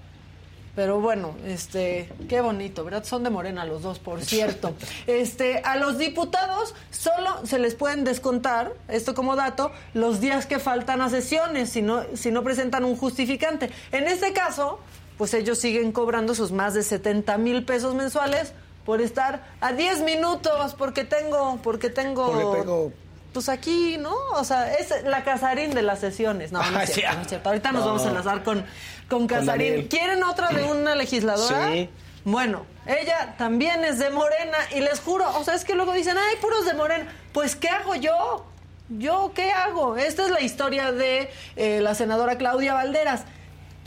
[0.79, 3.03] Pero bueno, este, qué bonito, ¿verdad?
[3.03, 4.75] Son de Morena los dos, por cierto.
[5.09, 10.61] Este, a los diputados solo se les pueden descontar, esto como dato, los días que
[10.61, 13.71] faltan a sesiones, si no, si no presentan un justificante.
[13.91, 14.79] En este caso,
[15.17, 18.53] pues ellos siguen cobrando sus más de 70 mil pesos mensuales
[18.87, 22.93] por estar a 10 minutos, porque tengo, porque tengo.
[23.33, 24.15] Pues aquí, ¿no?
[24.37, 26.51] O sea, es la Casarín de las sesiones.
[26.51, 26.95] No, no Ah, es sí.
[27.01, 27.49] cierto, no es cierto.
[27.51, 27.87] Ahorita nos No.
[27.89, 28.65] vamos a enlazar con,
[29.09, 29.89] con Casarín.
[29.89, 31.73] ¿Quieren otra de una legisladora?
[31.73, 31.91] Sí.
[32.25, 36.17] Bueno, ella también es de Morena y les juro, o sea, es que luego dicen,
[36.19, 37.11] ay, puros de Morena.
[37.33, 38.45] Pues, ¿qué hago yo?
[38.91, 39.97] ¿Yo qué hago?
[39.97, 43.23] Esta es la historia de eh, la senadora Claudia Valderas.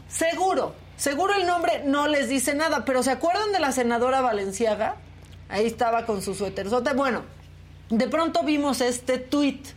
[0.08, 4.96] Seguro, seguro el nombre no les dice nada, pero ¿se acuerdan de la senadora Valenciaga?
[5.50, 6.94] Ahí estaba con su suéterzote.
[6.94, 7.24] Bueno,
[7.90, 9.68] de pronto vimos este tuit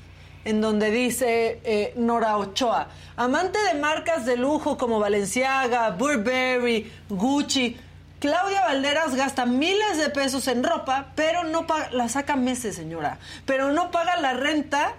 [0.45, 7.77] en donde dice eh, Nora Ochoa, amante de marcas de lujo como Valenciaga, Burberry, Gucci,
[8.21, 13.19] Claudia Valderas gasta miles de pesos en ropa, pero no paga, la saca meses, señora,
[13.45, 14.95] pero no paga la renta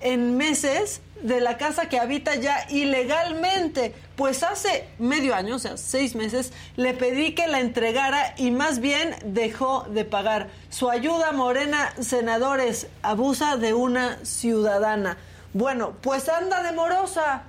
[0.00, 3.94] en meses de la casa que habita ya ilegalmente.
[4.16, 8.80] Pues hace medio año, o sea, seis meses, le pedí que la entregara y más
[8.80, 10.48] bien dejó de pagar.
[10.70, 15.18] Su ayuda, Morena, senadores, abusa de una ciudadana.
[15.52, 17.44] Bueno, pues anda de morosa.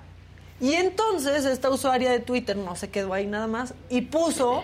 [0.60, 4.64] Y entonces esta usuaria de Twitter no se quedó ahí nada más y puso,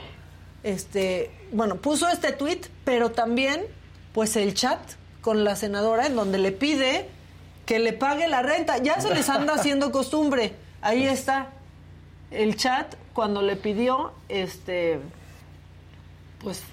[0.64, 3.64] este, bueno, puso este tweet, pero también,
[4.12, 4.80] pues el chat
[5.22, 7.10] con la senadora en donde le pide
[7.66, 8.78] que le pague la renta.
[8.78, 10.54] Ya se les anda haciendo costumbre.
[10.82, 11.48] Ahí está
[12.32, 15.00] el chat cuando le pidió, este,
[16.40, 16.64] pues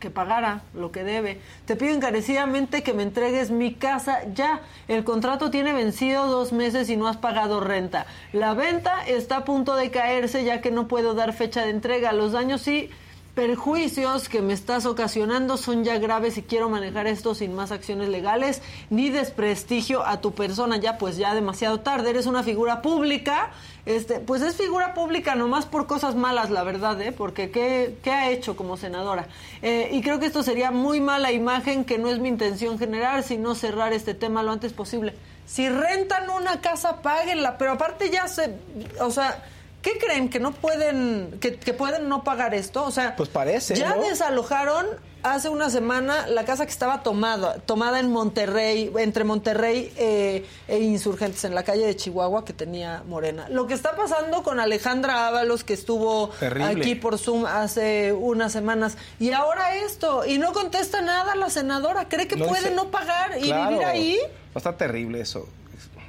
[0.00, 1.40] que pagara lo que debe.
[1.66, 4.60] Te pido encarecidamente que me entregues mi casa ya.
[4.88, 8.06] El contrato tiene vencido dos meses y no has pagado renta.
[8.32, 12.12] La venta está a punto de caerse ya que no puedo dar fecha de entrega.
[12.12, 12.90] Los daños sí
[13.34, 18.08] perjuicios que me estás ocasionando son ya graves y quiero manejar esto sin más acciones
[18.08, 20.76] legales ni desprestigio a tu persona.
[20.76, 23.50] Ya, pues ya demasiado tarde, eres una figura pública.
[23.86, 27.12] Este, pues es figura pública nomás por cosas malas, la verdad, ¿eh?
[27.12, 29.26] Porque ¿qué, qué ha hecho como senadora?
[29.60, 33.22] Eh, y creo que esto sería muy mala imagen, que no es mi intención generar,
[33.24, 35.14] sino cerrar este tema lo antes posible.
[35.44, 38.56] Si rentan una casa, páguenla, pero aparte ya se,
[39.00, 39.44] o sea,
[39.84, 40.30] ¿Qué creen?
[40.30, 42.82] ¿Que no pueden, que, que pueden no pagar esto?
[42.84, 44.02] O sea, Pues parece, ya ¿no?
[44.02, 44.86] desalojaron
[45.22, 50.78] hace una semana la casa que estaba tomada, tomada en Monterrey, entre Monterrey eh, e
[50.80, 53.46] Insurgentes, en la calle de Chihuahua que tenía Morena.
[53.50, 56.80] Lo que está pasando con Alejandra Ábalos, que estuvo Terrible.
[56.82, 62.08] aquí por Zoom hace unas semanas, y ahora esto, y no contesta nada la senadora,
[62.08, 63.68] cree que No puede dice- no pagar y Claro.
[63.70, 64.18] vivir ahí.
[64.54, 65.46] No, está terrible eso.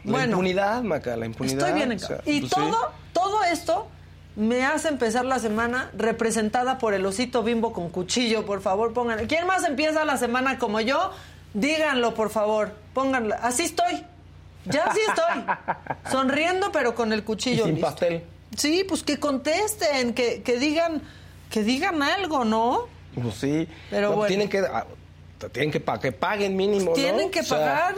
[0.05, 0.31] La Bueno.
[0.33, 1.59] impunidad, Maca, la impunidad.
[1.59, 2.59] Estoy bien en o sea, Y pues sí.
[2.61, 3.87] todo, todo esto
[4.35, 9.25] me hace empezar la semana representada por el osito bimbo con cuchillo, por favor, pongan.
[9.27, 11.11] ¿Quién más empieza la semana como yo?
[11.53, 12.73] Díganlo, por favor.
[12.93, 13.35] Pónganlo.
[13.41, 14.03] Así estoy.
[14.65, 15.43] Ya así estoy.
[16.11, 17.65] Sonriendo, pero con el Y cuchillo.
[17.65, 17.87] sin listo.
[17.87, 18.23] pastel.
[18.57, 21.01] Sí, pues que contesten, que, que digan,
[21.49, 22.87] que digan algo, ¿no?
[23.21, 23.67] Pues sí.
[23.89, 24.27] Pero No, bueno.
[24.27, 24.85] Tienen que, ah,
[25.51, 26.93] tienen que, pa- que paguen mínimo, ¿no?
[26.93, 27.95] Tienen que O sea, pagar,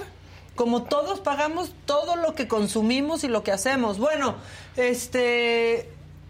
[0.58, 3.98] como todos pagamos todo lo que consumimos y lo que hacemos.
[4.00, 4.36] Bueno,
[4.76, 5.90] este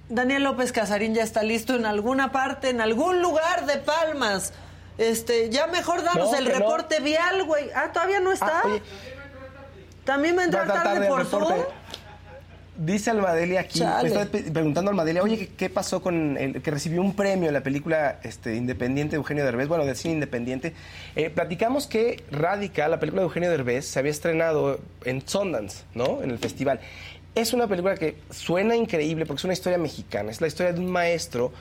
[0.09, 4.53] Daniel López Casarín ya está listo en alguna parte, en algún lugar de Palmas.
[4.99, 6.51] Este, ya mejor danos No, el no.
[6.51, 7.69] reporte vial, güey.
[7.75, 8.59] Ah, todavía no está.
[8.59, 8.81] Ah, oye.
[10.03, 11.53] También va a entrar tarde de por reporte.
[11.53, 11.65] Zoom.
[12.77, 14.09] Dice Almadelia aquí, Chale.
[14.09, 17.53] me está pe- preguntando Almadelia, oye, ¿qué, pasó con el que recibió un premio en
[17.53, 19.67] la película este, independiente de Eugenio Derbez?
[19.67, 20.73] Bueno, del cine independiente.
[21.15, 26.21] Eh, platicamos que Radical, la película de Eugenio Derbez, se había estrenado en Sundance, ¿no?
[26.21, 26.79] En el festival.
[27.33, 30.29] Es una película que suena increíble porque es una historia mexicana.
[30.29, 31.51] Es la historia de un maestro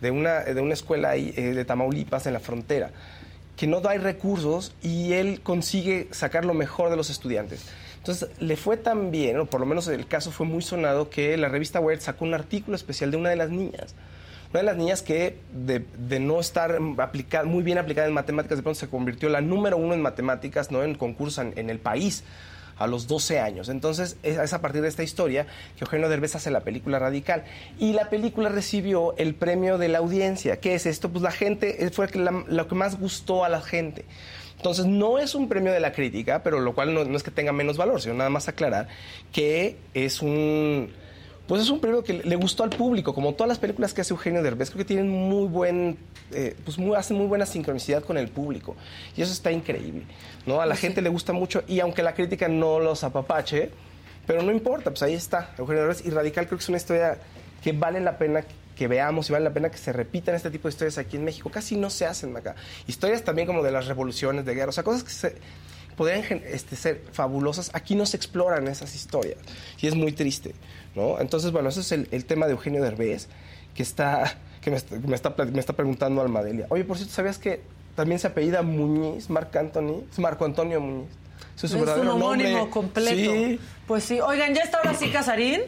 [0.00, 2.90] de una, de una escuela ahí, eh, de Tamaulipas, en la frontera,
[3.56, 7.64] que no hay recursos y él consigue sacar lo mejor de los estudiantes.
[8.04, 11.38] Entonces, le fue tan bien, o por lo menos el caso fue muy sonado, que
[11.38, 13.94] la revista Wired sacó un artículo especial de una de las niñas.
[14.50, 18.62] Una de las niñas que, de, no estar aplicada, muy bien aplicada en matemáticas, de
[18.62, 20.82] pronto se convirtió la número uno en matemáticas, ¿no?
[20.82, 22.24] En concurso en, el país
[22.76, 23.70] a los 12 años.
[23.70, 25.46] Entonces, es a partir de esta historia
[25.78, 27.44] que Eugenio Derbez hace la película Radical.
[27.78, 30.60] Y la película recibió el premio de la audiencia.
[30.60, 31.08] ¿Qué es esto?
[31.08, 34.04] Pues la gente, fue lo que más gustó a la gente.
[34.64, 37.30] Entonces, no es un premio de la crítica, pero lo cual no, no es que
[37.30, 38.88] tenga menos valor, sino nada más aclarar
[39.30, 40.90] que es un...
[41.46, 44.14] Pues es un premio que le gustó al público, como todas las películas que hace
[44.14, 45.98] Eugenio Derbez, creo que tienen muy buen,
[46.32, 48.74] eh, pues muy, hacen muy buena sincronicidad con el público.
[49.14, 50.06] Y eso está increíble,
[50.46, 50.62] ¿no?
[50.62, 53.70] A la gente le gusta mucho y aunque la crítica no los apapache,
[54.26, 56.06] pero no importa, pues ahí está, Eugenio Derbez.
[56.06, 57.18] Y Radical creo que es una historia
[57.62, 58.42] que vale la pena
[58.76, 61.24] que veamos y vale la pena que se repitan este tipo de historias aquí en
[61.24, 61.50] México.
[61.50, 62.54] Casi no se hacen acá.
[62.86, 65.36] Historias también como de las revoluciones, de guerra, o sea, cosas que se,
[65.96, 67.70] podrían este, ser fabulosas.
[67.72, 69.38] Aquí no se exploran esas historias
[69.80, 70.54] y es muy triste,
[70.94, 71.20] ¿no?
[71.20, 73.28] Entonces, bueno, ese es el, el tema de Eugenio Derbez,
[73.74, 76.66] que está, que me, está, me está me está preguntando Almadelia.
[76.70, 77.60] Oye, por cierto, ¿sabías que
[77.94, 80.04] también se apellida Muñiz, Marco Antonio?
[80.10, 81.08] Es Marco Antonio Muñiz.
[81.56, 82.70] Ese es Es un homónimo nombre.
[82.70, 83.32] completo.
[83.32, 83.60] Sí.
[83.86, 84.20] Pues sí.
[84.20, 85.60] Oigan, ¿ya está ahora sí Casarín?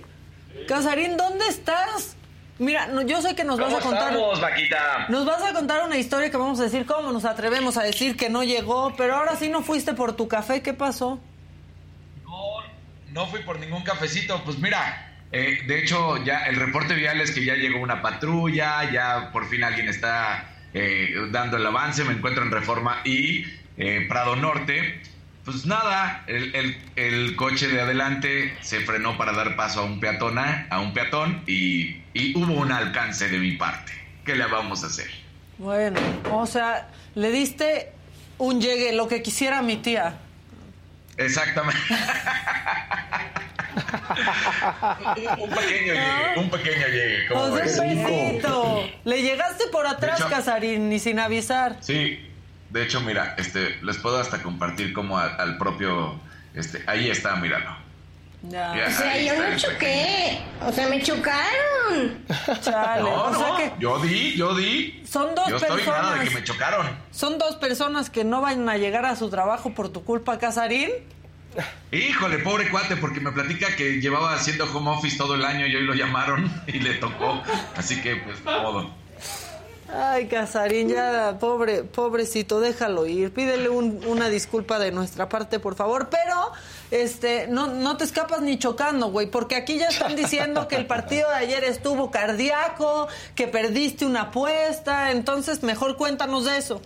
[0.67, 2.17] Casarín, ¿dónde estás?
[2.59, 4.13] Mira, no- yo sé que nos vas a contar.
[4.13, 5.07] estamos, Vaquita?
[5.09, 8.17] Nos vas a contar una historia que vamos a decir cómo nos atrevemos a decir
[8.17, 11.21] que no llegó, pero ahora sí no fuiste por tu café, ¿qué pasó?
[13.13, 14.43] No fui por ningún cafecito.
[14.45, 18.91] Pues mira, eh, de hecho, ya el reporte vial es que ya llegó una patrulla,
[18.91, 22.05] ya por fin alguien está eh, dando el avance.
[22.05, 23.45] Me encuentro en Reforma y
[23.79, 25.01] eh, Prado Norte.
[25.47, 30.01] Pues nada, el, el- el coche de adelante se frenó para dar paso a un
[30.01, 33.93] peatona, a un peatón y, y hubo un alcance de mi parte.
[34.25, 35.09] ¿Qué le vamos a hacer?
[35.59, 36.01] Bueno,
[36.33, 37.93] o sea, le diste
[38.39, 40.19] un llegue, lo que quisiera mi tía.
[41.17, 41.81] Exactamente.
[45.39, 47.27] un pequeño llegue, un pequeño llegue.
[47.29, 47.65] ¿cómo O sea.
[49.05, 51.77] Le llegaste por atrás, hecho- Casarín, ni sin avisar.
[51.81, 52.26] Sí,
[52.71, 56.21] de hecho, mira, este, les puedo hasta compartir como a- al propio,
[56.55, 57.77] este, ahí está, míralo.
[58.43, 58.77] Ya.
[58.77, 59.69] Ya, O sea, yo no está.
[59.73, 60.41] choqué.
[60.63, 62.25] O sea, me chocaron.
[62.63, 65.03] Chale, No, o sea no, que yo di, yo di.
[65.11, 66.87] son dos yo estoy nada de que me chocaron.
[67.11, 70.91] Son dos personas que no van a llegar a su trabajo por tu culpa, Casarín.
[71.91, 75.75] Híjole, pobre cuate, porque me platica que llevaba haciendo home office todo el año y
[75.75, 77.43] hoy lo llamaron y le tocó.
[77.77, 78.91] Así que, pues, modo.
[79.89, 83.33] Ay, Casarín, ya, pobre, pobrecito, déjalo ir.
[83.33, 86.09] Pídele un- una disculpa de nuestra parte, por favor.
[86.11, 86.51] Pero
[86.91, 90.87] este, no, no te escapas ni chocando, güey, porque aquí ya están diciendo que el
[90.87, 93.07] partido de ayer estuvo cardíaco,
[93.37, 96.83] que perdiste una apuesta, entonces mejor cuéntanos de eso.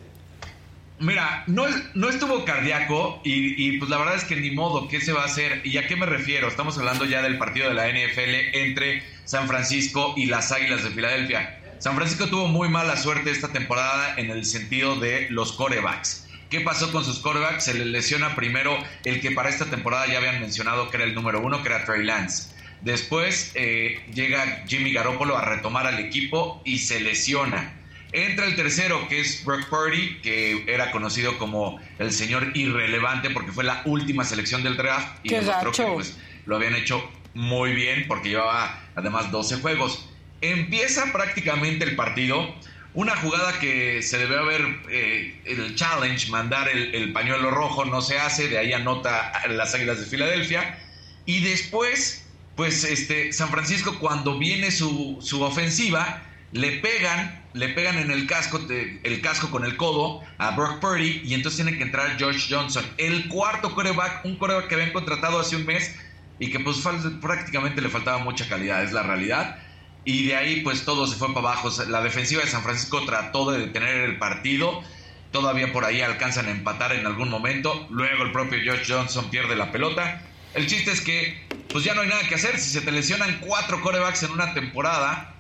[0.99, 5.01] Mira, no, no estuvo cardíaco y, y, pues la verdad es que ni modo, ¿qué
[5.01, 5.63] se va a hacer?
[5.67, 6.47] ¿Y a qué me refiero?
[6.49, 10.91] Estamos hablando ya del partido de la NFL entre San Francisco y las Águilas de
[10.91, 11.57] Filadelfia.
[11.81, 16.27] San Francisco tuvo muy mala suerte esta temporada en el sentido de los corebacks.
[16.51, 17.65] ¿Qué pasó con sus corebacks?
[17.65, 21.15] Se le lesiona primero el que para esta temporada ya habían mencionado que era el
[21.15, 22.55] número uno, que era Trey Lance.
[22.83, 27.73] Después eh, llega Jimmy Garoppolo a retomar al equipo y se lesiona.
[28.13, 33.53] Entra el tercero, que es Brock Purdy, que era conocido como el señor irrelevante porque
[33.53, 35.95] fue la última selección del draft y Qué demostró que gacho.
[35.95, 37.03] pues, lo habían hecho
[37.33, 40.10] muy bien porque llevaba además 12 juegos.
[40.41, 42.55] Empieza prácticamente el partido.
[42.93, 48.03] Una jugada que se debe haber, eh, el challenge, mandar el, el pañuelo rojo, no
[48.03, 50.79] se hace, de ahí anota las Águilas de Filadelfia.
[51.25, 52.27] Y después,
[52.57, 56.23] pues este, San Francisco cuando viene su, su ofensiva,
[56.53, 61.23] le pegan, le pegan en el casco, el casco con el codo a Brock Purdy
[61.25, 65.39] y entonces tiene que entrar George Johnson, el cuarto coreback, un coreback que habían contratado
[65.39, 65.95] hace un mes
[66.39, 66.79] y que pues
[67.21, 69.59] prácticamente le faltaba mucha calidad, es la realidad.
[70.05, 71.71] Y de ahí pues todo se fue para abajo.
[71.89, 74.83] La defensiva de San Francisco trató de detener el partido.
[75.31, 77.87] Todavía por ahí alcanzan a empatar en algún momento.
[77.91, 80.23] Luego el propio George Johnson pierde la pelota.
[80.55, 82.59] El chiste es que pues ya no hay nada que hacer.
[82.59, 85.35] Si se te lesionan cuatro corebacks en una temporada,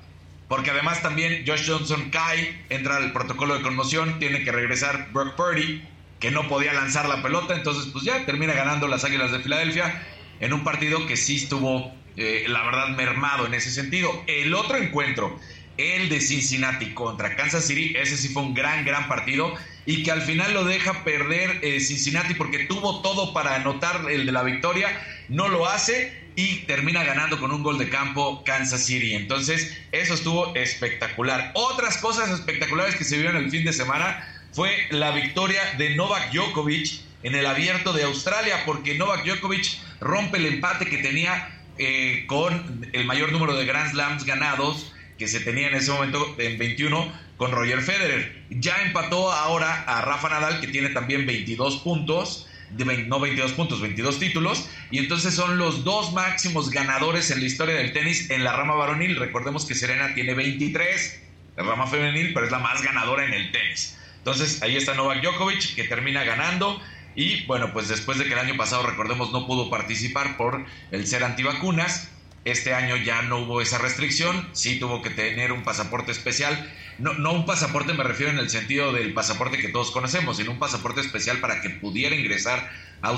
[0.51, 5.37] porque además también Josh Johnson cae, entra al protocolo de conmoción, tiene que regresar Brock
[5.37, 5.83] Purdy,
[6.19, 10.07] que no podía lanzar la pelota, entonces pues ya termina ganando las Águilas de Filadelfia
[10.41, 14.25] en un partido que sí estuvo, eh, la verdad, mermado en ese sentido.
[14.27, 15.39] El otro encuentro,
[15.77, 19.55] el de Cincinnati contra Kansas City, ese sí fue un gran, gran partido
[19.87, 24.27] y que al final lo deja perder eh, Cincinnati porque tuvo todo para anotar el
[24.27, 24.89] de la victoria,
[25.29, 29.15] no lo hace y termina ganando con un gol de campo Kansas City.
[29.15, 31.53] Entonces, eso estuvo espectacular.
[31.55, 36.33] Otras cosas espectaculares que se vieron el fin de semana fue la victoria de Novak
[36.33, 42.25] Djokovic en el abierto de Australia, porque Novak Djokovic rompe el empate que tenía eh,
[42.27, 46.59] con el mayor número de Grand Slams ganados que se tenía en ese momento en
[46.59, 48.45] 21 con Roger Federer.
[48.51, 53.53] Ya empató ahora a Rafa Nadal, que tiene también 22 puntos, de vein- no 22
[53.53, 58.31] puntos, 22 títulos, y entonces son los dos máximos ganadores en la historia del tenis
[58.31, 59.17] en la rama varonil.
[59.17, 61.23] Recordemos que Serena tiene 23,
[61.57, 63.97] la rama femenil, pero es la más ganadora en el tenis.
[64.19, 66.81] Entonces ahí está Novak Djokovic, que termina ganando.
[67.15, 71.07] Y bueno, pues después de que el año pasado, recordemos, no pudo participar por el
[71.07, 72.11] ser antivacunas,
[72.45, 76.73] este año ya no hubo esa restricción, sí tuvo que tener un pasaporte especial.
[76.99, 80.53] No, no un pasaporte me refiero en el sentido del pasaporte que todos conocemos, sino
[80.53, 82.71] un pasaporte especial para que pudiera ingresar
[83.03, 83.13] a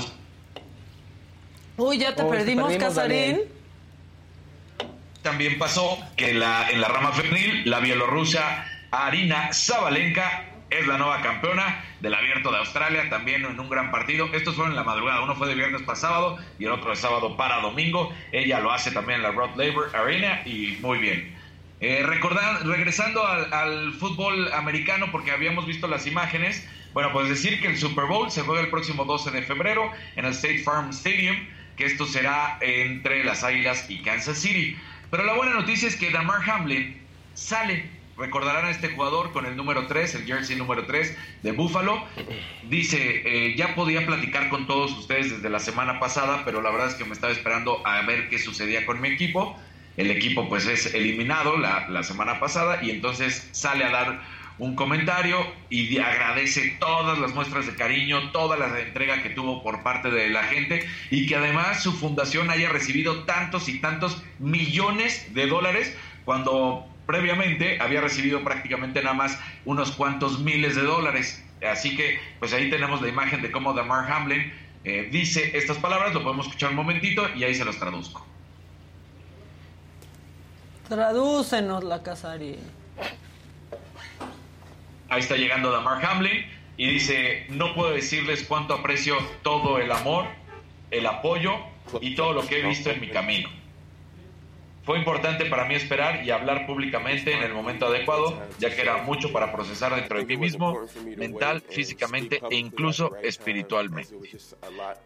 [1.77, 3.41] Uy, ya te Uy, te perdimos, Casarín.
[5.21, 11.21] También pasó que la, en la rama femenil, la bielorrusa Arina Zabalenka es la nueva
[11.21, 14.29] campeona del Abierto de Australia, también en un gran partido.
[14.33, 16.95] Estos fueron en la madrugada, uno fue de viernes para sábado y el otro de
[16.95, 18.13] sábado para domingo.
[18.31, 21.35] Ella lo hace también en la Rod Laver Arena y muy bien.
[21.79, 27.67] Eh, regresando al, al fútbol americano, porque habíamos visto las imágenes, bueno, pues decir que
[27.67, 31.35] el Super Bowl se juega el próximo 12 de febrero en el State Farm Stadium,
[31.75, 34.77] que esto será entre las Águilas y Kansas City.
[35.09, 37.01] Pero la buena noticia es que Damar Hamlin
[37.33, 37.89] sale.
[38.17, 42.03] Recordarán a este jugador con el número 3, el jersey número 3 de Buffalo.
[42.69, 46.89] Dice, eh, ya podía platicar con todos ustedes desde la semana pasada, pero la verdad
[46.89, 49.57] es que me estaba esperando a ver qué sucedía con mi equipo.
[49.97, 54.21] El equipo pues es eliminado la, la semana pasada y entonces sale a dar
[54.59, 59.81] un comentario y agradece todas las muestras de cariño, toda la entrega que tuvo por
[59.81, 65.33] parte de la gente y que además su fundación haya recibido tantos y tantos millones
[65.33, 71.43] de dólares cuando previamente había recibido prácticamente nada más unos cuantos miles de dólares.
[71.65, 74.51] Así que pues ahí tenemos la imagen de cómo Damar Hamlin
[74.83, 78.25] eh, dice estas palabras, lo podemos escuchar un momentito y ahí se los traduzco.
[80.89, 82.59] Tradúcenos la Casarín.
[85.09, 86.45] Ahí está llegando Damar Hamlin
[86.75, 90.25] y dice, no puedo decirles cuánto aprecio todo el amor,
[90.91, 91.53] el apoyo
[92.01, 93.49] y todo lo que he visto en mi camino.
[94.83, 98.97] Fue importante para mí esperar y hablar públicamente en el momento adecuado, ya que era
[99.03, 100.81] mucho para procesar dentro de mí mismo,
[101.17, 104.13] mental, físicamente e incluso espiritualmente.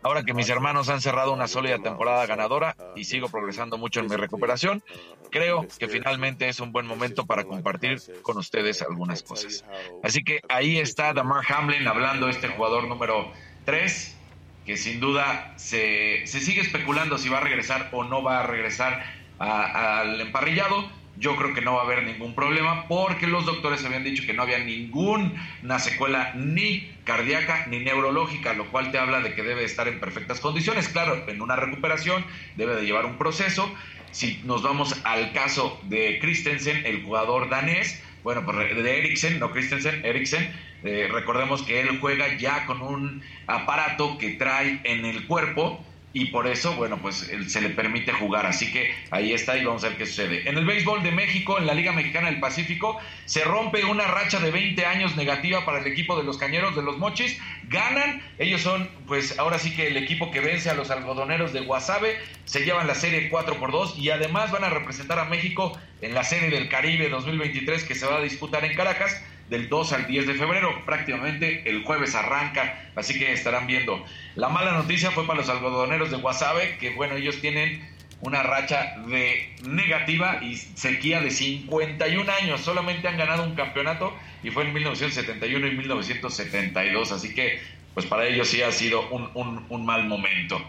[0.01, 4.07] Ahora que mis hermanos han cerrado una sólida temporada ganadora y sigo progresando mucho en
[4.07, 4.83] mi recuperación,
[5.29, 9.63] creo que finalmente es un buen momento para compartir con ustedes algunas cosas.
[10.03, 13.31] Así que ahí está Damar Hamlin hablando, este jugador número
[13.65, 14.17] 3,
[14.65, 18.47] que sin duda se, se sigue especulando si va a regresar o no va a
[18.47, 20.89] regresar al emparrillado.
[21.19, 24.33] Yo creo que no va a haber ningún problema porque los doctores habían dicho que
[24.33, 29.63] no había ninguna secuela ni cardíaca ni neurológica, lo cual te habla de que debe
[29.63, 30.89] estar en perfectas condiciones.
[30.89, 32.23] Claro, en una recuperación
[32.55, 33.67] debe de llevar un proceso.
[34.11, 39.51] Si nos vamos al caso de Christensen, el jugador danés, bueno, pues de Eriksen, no
[39.51, 40.51] Christensen, Eriksen,
[40.83, 45.83] eh, recordemos que él juega ya con un aparato que trae en el cuerpo
[46.13, 48.45] y por eso, bueno, pues se le permite jugar.
[48.45, 50.49] Así que ahí está y vamos a ver qué sucede.
[50.49, 54.39] En el béisbol de México, en la Liga Mexicana del Pacífico, se rompe una racha
[54.39, 57.37] de 20 años negativa para el equipo de los Cañeros de los Mochis.
[57.69, 61.61] Ganan, ellos son, pues ahora sí que el equipo que vence a los algodoneros de
[61.61, 65.77] Guasave, se llevan la serie 4 por 2 y además van a representar a México
[66.01, 69.93] en la serie del Caribe 2023 que se va a disputar en Caracas del 2
[69.93, 70.83] al 10 de febrero.
[70.85, 74.03] Prácticamente el jueves arranca, así que estarán viendo.
[74.35, 77.87] La mala noticia fue para los algodoneros de Guasave, que bueno, ellos tienen
[78.19, 82.61] una racha de negativa y sequía de 51 años.
[82.61, 87.61] Solamente han ganado un campeonato y fue en 1971 y 1972, así que
[87.93, 90.61] pues para ellos sí ha sido un, un- un mal momento.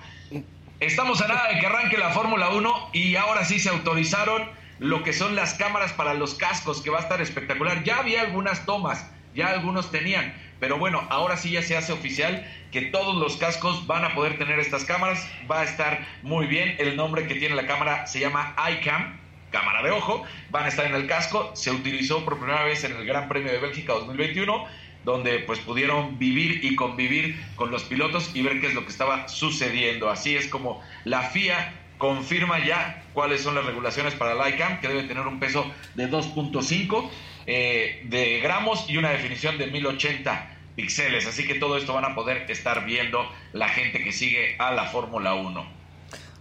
[0.81, 4.49] Estamos a nada de que arranque la Fórmula 1 y ahora sí se autorizaron
[4.79, 7.85] lo que son las cámaras para los cascos, que va a estar espectacular.
[7.85, 12.47] Ya había algunas tomas, ya algunos tenían, pero bueno, ahora sí ya se hace oficial
[12.73, 15.29] que todos los cascos van a poder tener estas cámaras.
[15.51, 16.75] Va a estar muy bien.
[16.79, 19.19] El nombre que tiene la cámara se llama iCam,
[19.51, 20.25] cámara de ojo.
[20.51, 21.55] Van a estar en el casco.
[21.55, 26.19] Se utilizó por primera vez en el Gran Premio de Bélgica 2021 donde pues pudieron
[26.19, 30.11] vivir y convivir con los pilotos y ver qué es lo que estaba sucediendo.
[30.11, 34.89] Así es como la FIA confirma ya cuáles son las regulaciones para el ICAM, que
[34.89, 37.11] debe tener un peso de 2.5
[37.47, 41.27] eh, de gramos y una definición de 1080 píxeles.
[41.27, 44.85] Así que todo esto van a poder estar viendo la gente que sigue a la
[44.85, 45.67] Fórmula 1.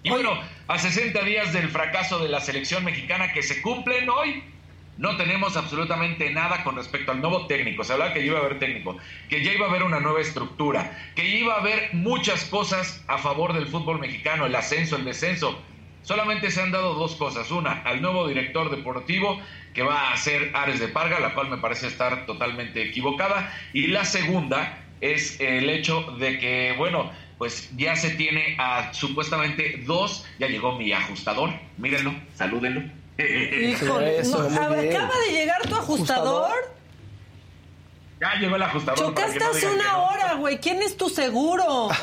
[0.04, 4.44] Y bueno, a 60 días del fracaso de la selección mexicana que se cumplen hoy,
[4.98, 7.84] no tenemos absolutamente nada con respecto al nuevo técnico.
[7.84, 8.98] Se hablaba que iba a haber técnico,
[9.30, 13.18] que ya iba a haber una nueva estructura, que iba a haber muchas cosas a
[13.18, 15.62] favor del fútbol mexicano, el ascenso, el descenso.
[16.02, 17.52] Solamente se han dado dos cosas.
[17.52, 19.40] Una, al nuevo director deportivo,
[19.74, 23.54] que va a ser Ares de Parga, la cual me parece estar totalmente equivocada.
[23.74, 29.84] Y la segunda es el hecho de que, bueno, pues ya se tiene a supuestamente
[29.86, 30.26] dos.
[30.40, 31.52] Ya llegó mi ajustador.
[31.78, 32.84] Mírenlo, salúdenlo.
[33.18, 36.54] Híjole, no, acaba de llegar tu ajustador.
[38.20, 39.00] Ya llegó el ajustador.
[39.00, 40.06] Chocaste hace una no.
[40.06, 40.60] hora, güey.
[40.60, 41.90] ¿Quién es tu seguro?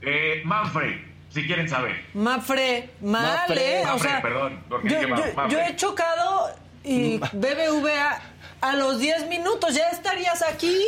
[0.00, 0.94] Eh, Manfred,
[1.28, 2.04] si quieren saber.
[2.14, 3.80] Mafre, mal, ¿eh?
[3.82, 5.48] O Manfred, sea, perdón, porque yo, Manfred.
[5.48, 6.50] yo he chocado
[6.84, 8.20] y BBVA
[8.60, 10.84] a los 10 minutos ya estarías aquí.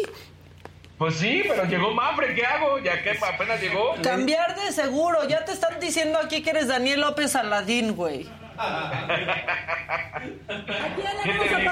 [0.97, 2.79] Pues sí, pero llegó Manfred, ¿qué hago?
[2.79, 3.97] Ya que apenas llegó.
[4.01, 5.27] Cambiar de seguro.
[5.27, 8.29] Ya te están diciendo aquí que eres Daniel López Aladín, güey.
[11.25, 11.71] ¿Qué te digo?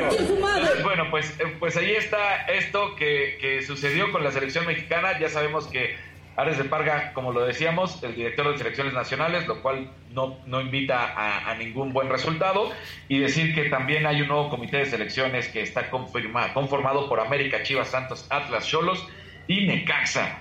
[0.83, 5.19] Bueno, pues, eh, pues ahí está esto que, que sucedió con la selección mexicana.
[5.19, 5.97] Ya sabemos que
[6.37, 10.61] Ares de Parga, como lo decíamos, el director de selecciones nacionales, lo cual no, no
[10.61, 12.71] invita a, a ningún buen resultado.
[13.09, 17.21] Y decir que también hay un nuevo comité de selecciones que está confirma- conformado por
[17.21, 19.05] América, Chivas, Santos, Atlas, Cholos
[19.47, 20.39] y Necaxa.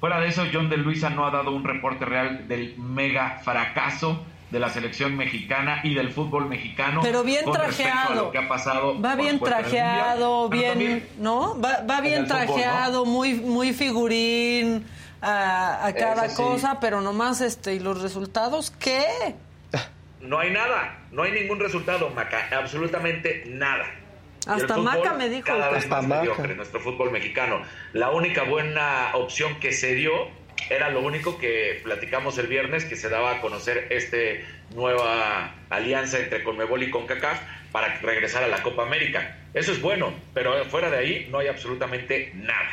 [0.00, 4.24] Fuera de eso, John de Luisa no ha dado un reporte real del mega fracaso
[4.50, 7.00] de la selección mexicana y del fútbol mexicano.
[7.02, 8.24] Pero bien con respecto a trajeado.
[8.24, 9.00] lo que ha pasado.
[9.00, 11.60] Va bien trajeado, bien, ¿no?
[11.60, 14.86] Va, va en bien fútbol, trajeado, muy, muy figurín
[15.20, 16.36] a, a cada sí.
[16.36, 19.04] cosa, pero nomás este, ¿y los resultados qué?
[20.20, 23.84] No hay nada, no hay ningún resultado, Maca, absolutamente nada.
[24.46, 25.46] Hasta fútbol Maca me dijo.
[25.46, 26.20] Cada vez Hasta más Maca.
[26.22, 27.62] mediocre, nuestro fútbol mexicano.
[27.92, 30.10] La única buena opción que se dio
[30.70, 34.44] era lo único que platicamos el viernes, que se daba a conocer este
[34.74, 37.40] nueva alianza entre Conmebol y CONCACAF
[37.72, 39.38] para regresar a la Copa América.
[39.54, 42.70] Eso es bueno, pero fuera de ahí no hay absolutamente nada.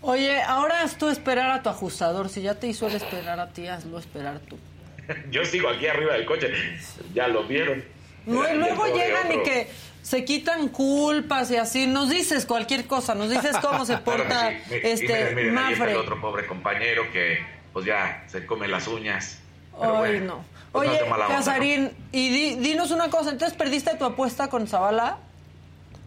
[0.00, 2.28] Oye, ahora es tú esperar a tu ajustador.
[2.28, 4.58] Si ya te hizo el esperar a ti, hazlo esperar tú.
[5.30, 6.52] Yo sigo aquí arriba del coche,
[7.14, 7.84] ya lo vieron.
[8.26, 9.68] No, luego llegan y que
[10.02, 11.86] se quitan culpas y así.
[11.86, 14.74] Nos dices cualquier cosa, nos dices cómo se Claro porta sí.
[14.82, 15.92] Este miren, miren, ahí está Mafre.
[15.92, 17.38] el otro pobre compañero que
[17.72, 19.38] pues ya se come las uñas.
[19.80, 20.44] Pero Ay, bueno, no.
[20.72, 24.66] pues no Oye, onda, Casarín, y di- dinos una cosa, entonces perdiste tu apuesta con
[24.68, 25.18] Zavala.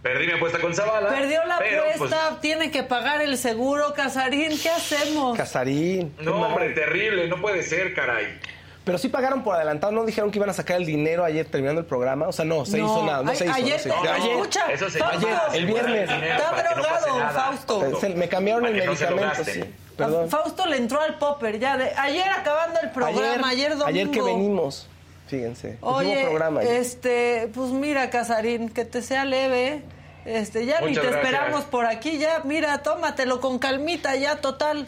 [0.03, 1.09] Perdí mi apuesta con Zavala.
[1.09, 5.35] Perdió la pero, pues, apuesta, tiene que pagar el seguro, Casarín, ¿qué hacemos?
[5.35, 6.13] Casarín.
[6.21, 8.37] no, hombre, terrible, no puede ser, caray.
[8.85, 11.81] Pero sí pagaron por adelantado, ¿no dijeron que iban a sacar el dinero ayer terminando
[11.81, 12.27] el programa?
[12.27, 13.53] O sea, no, se No, hizo nada, no ay- se hizo.
[13.55, 16.09] ayer no no, ayer, escucha, Eso se ayer, el viernes.
[16.09, 17.99] Está drogado, Fausto.
[17.99, 19.63] Se- me cambiaron Para el medicamento, sí.
[19.97, 20.29] Perdón.
[20.29, 23.85] Fausto le entró al popper ya de ayer acabando el programa, ayer, domingo.
[23.87, 24.87] Ayer que venimos,
[25.27, 25.77] fíjense.
[25.81, 26.59] Oye, programa.
[26.61, 26.73] ayer.
[26.75, 29.81] este, pues mira, Casarín, que te sea leve.
[30.25, 31.15] Este, ya ni te gracias.
[31.15, 34.85] esperamos por aquí, ya, mira, tómatelo con calmita, ya, total.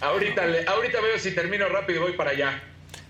[0.00, 2.62] Ahorita, le- ahorita veo si termino rápido y voy para allá.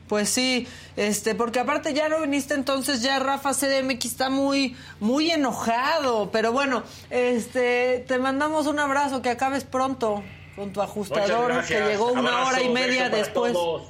[0.08, 0.66] Pues sí,
[0.96, 6.30] este, porque aparte ya no viniste, entonces ya Rafa CDMX está muy, muy enojado.
[6.30, 10.22] Pero bueno, este, te mandamos un abrazo, que acabes pronto
[10.56, 13.52] con tu ajustador, que llegó una Abrazo, hora y media después.
[13.52, 13.88] todos.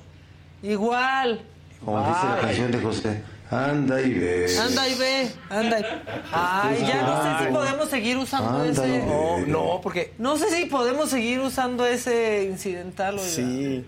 [0.62, 1.40] Igual.
[1.84, 4.58] Como dice la canción de José, anda y ve.
[4.58, 5.84] Anda y ve, anda y...
[6.32, 8.98] Ay, ya no sé si podemos seguir usando Anda ese...
[9.06, 13.14] No, no, porque No sé si podemos seguir usando ese incidental.
[13.14, 13.26] oiga.
[13.28, 13.84] sí.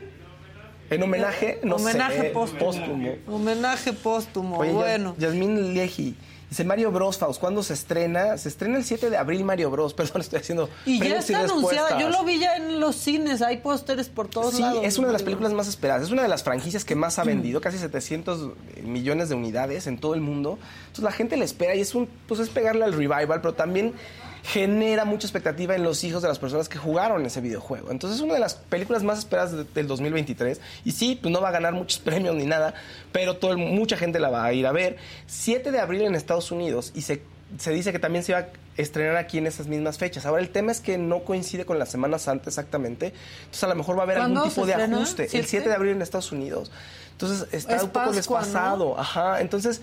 [0.91, 2.65] En homenaje, no Homenaje sé, póstumo.
[2.65, 3.13] póstumo.
[3.29, 5.15] Homenaje póstumo, Oye, bueno.
[5.19, 6.17] Yas- Yasmín Leji.
[6.51, 7.17] Dice Mario Bros.
[7.17, 8.37] Faust, ¿cuándo se estrena?
[8.37, 9.95] Se estrena el 7 de abril Mario Bros.
[10.01, 13.59] Perdón, estoy haciendo Y ya está anunciada, yo lo vi ya en los cines, hay
[13.59, 14.81] pósteres por todos Sí, lados.
[14.85, 16.03] es una de las películas más esperadas.
[16.03, 18.51] Es una de las franquicias que más ha vendido, casi 700
[18.83, 20.59] millones de unidades en todo el mundo.
[20.83, 23.95] Entonces la gente le espera y es un, pues es pegarle al revival, pero también
[24.43, 27.91] genera mucha expectativa en los hijos de las personas que jugaron ese videojuego.
[27.91, 30.61] Entonces es una de las películas más esperadas de- del 2023.
[30.85, 32.75] Y sí, pues no va a ganar muchos premios ni nada,
[33.13, 34.97] pero todo mucha gente la va a ir a ver.
[35.27, 37.23] 7 de abril en Estados Unidos y se,
[37.59, 40.25] se dice que también se va a estrenar aquí en esas mismas fechas.
[40.25, 43.13] Ahora el tema es que no coincide con la Semana Santa exactamente.
[43.41, 45.25] Entonces a lo mejor va a haber algún ¿Cuándo tipo de ajuste.
[45.25, 45.49] El ¿Siete?
[45.49, 46.71] 7 de abril en Estados Unidos.
[47.13, 48.99] Entonces está Es un poco Pascua, desfasado.
[48.99, 49.43] Ajá.
[49.43, 49.83] Entonces,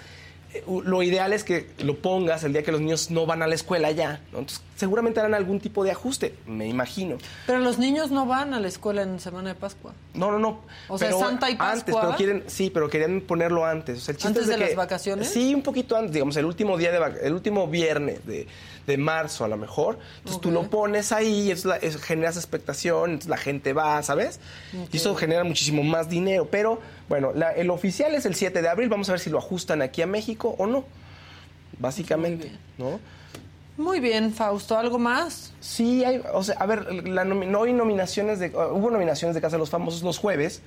[0.83, 3.55] lo ideal es que lo pongas el día que los niños no van a la
[3.55, 4.21] escuela ya.
[4.31, 4.39] ¿no?
[4.39, 7.17] Entonces, seguramente harán algún tipo de ajuste, me imagino.
[7.45, 9.93] Pero los niños no van a la escuela en Semana de Pascua.
[10.13, 10.61] No, no, no.
[10.87, 12.01] O sea, Santa y Antes, Pascua.
[12.01, 13.97] pero quieren, sí, pero querían ponerlo antes.
[13.97, 15.29] O sea, el chiste ¿Antes es de, de las vacaciones?
[15.29, 18.47] Sí, un poquito antes, digamos, el último día de el último viernes de,
[18.87, 19.99] de marzo a lo mejor.
[20.19, 24.01] Entonces tú lo pones ahí y eso, la- eso generas expectación, entonces la gente va,
[24.01, 24.39] ¿sabes?
[24.91, 26.47] Y eso genera muchísimo más dinero.
[26.49, 26.79] Pero
[27.09, 28.89] bueno, la- el oficial es el 7 de abril.
[28.89, 30.85] Vamos a ver si lo ajustan aquí a México o no.
[31.79, 32.99] Básicamente, ¿no?
[33.77, 35.53] Muy bien, Fausto, ¿algo más?
[35.59, 39.35] Sí, hay, o sea, a ver, la nomi- no hay nominaciones de, uh, hubo nominaciones
[39.35, 40.61] de Casa de los Famosos los jueves,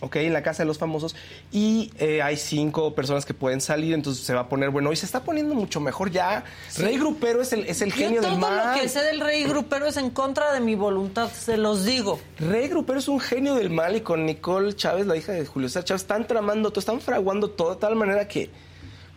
[0.00, 1.14] ok, en la Casa de los Famosos,
[1.52, 4.96] y eh, hay cinco personas que pueden salir, entonces se va a poner bueno, y
[4.96, 6.44] se está poniendo mucho mejor ya.
[6.76, 8.74] Rey Grupero es el, es el genio todo del mal.
[8.74, 12.20] lo que sé del rey grupero es en contra de mi voluntad, se los digo.
[12.38, 15.68] Rey Grupero es un genio del mal y con Nicole Chávez, la hija de Julio
[15.68, 18.50] César Chávez, están tramando todo, están fraguando todo de tal manera que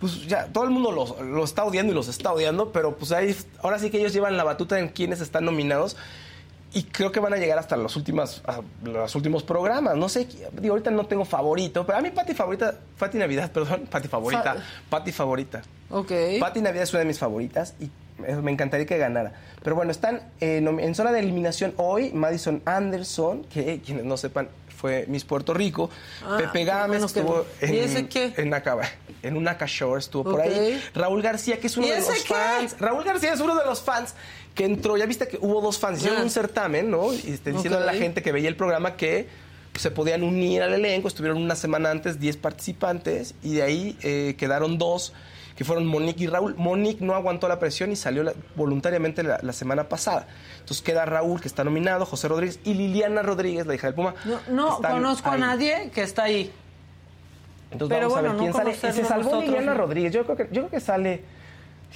[0.04, 3.14] pues ya todo el mundo los, lo está odiando y los está odiando, pero pues
[3.14, 5.96] ahí, ahora sí que ellos llevan la batuta en quienes están nominados
[6.74, 9.96] y creo que van a llegar hasta los últimos, a los últimos programas.
[9.96, 10.28] No sé,
[10.60, 14.56] digo, ahorita no tengo favorito, pero a mí Pati favorita, Pati Navidad, perdón, Pati favorita,
[14.56, 15.62] Fa- Pati favorita.
[15.90, 16.12] Ok.
[16.40, 17.90] Pati Navidad es una de mis favoritas y
[18.42, 19.34] me encantaría que ganara.
[19.64, 24.50] Pero bueno, están eh, en zona de eliminación hoy Madison Anderson, que quienes no sepan
[24.76, 25.90] fue Miss Puerto Rico.
[26.26, 28.34] Ah, Pepe Gámez bueno estuvo en, ¿Y ese qué?
[28.38, 28.84] en Acaba,
[29.22, 30.82] en Naka Shore estuvo por ahí.
[30.94, 32.34] Raúl García, que es uno ¿Y de los qué?
[32.34, 32.76] fans.
[32.80, 34.14] Raúl García es uno de los fans
[34.56, 34.98] que entró.
[34.98, 36.00] Ya viste que hubo dos fans.
[36.00, 36.24] Hicieron Ah.
[36.24, 37.14] un certamen, ¿no?
[37.14, 39.28] Y este, diciendo a la gente que veía el programa que
[39.76, 41.08] se podían unir al elenco.
[41.08, 45.14] Estuvieron una semana antes 10 participantes y de ahí eh, quedaron dos
[45.56, 46.56] que fueron Monique y Raúl.
[46.58, 50.28] Monique no aguantó la presión y salió la- voluntariamente la, la semana pasada.
[50.60, 54.16] Entonces queda Raúl, que está nominado, José Rodríguez y Liliana Rodríguez, la hija del Puma.
[54.50, 56.52] No, conozco a nadie que está ahí.
[57.72, 58.92] Entonces Pero vamos bueno, a ver no quién sale.
[58.94, 59.74] Y se salvó Liliana.
[59.74, 60.12] Rodríguez.
[60.14, 61.24] Yo creo que, yo creo que sale.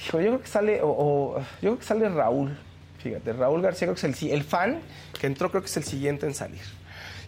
[0.06, 0.80] Hijo, yo creo que sale.
[0.82, 2.56] O, yo creo que sale Raúl.
[3.02, 4.80] Fíjate, Raúl García creo que es el, el fan
[5.20, 6.60] que entró, creo que es el siguiente en salir.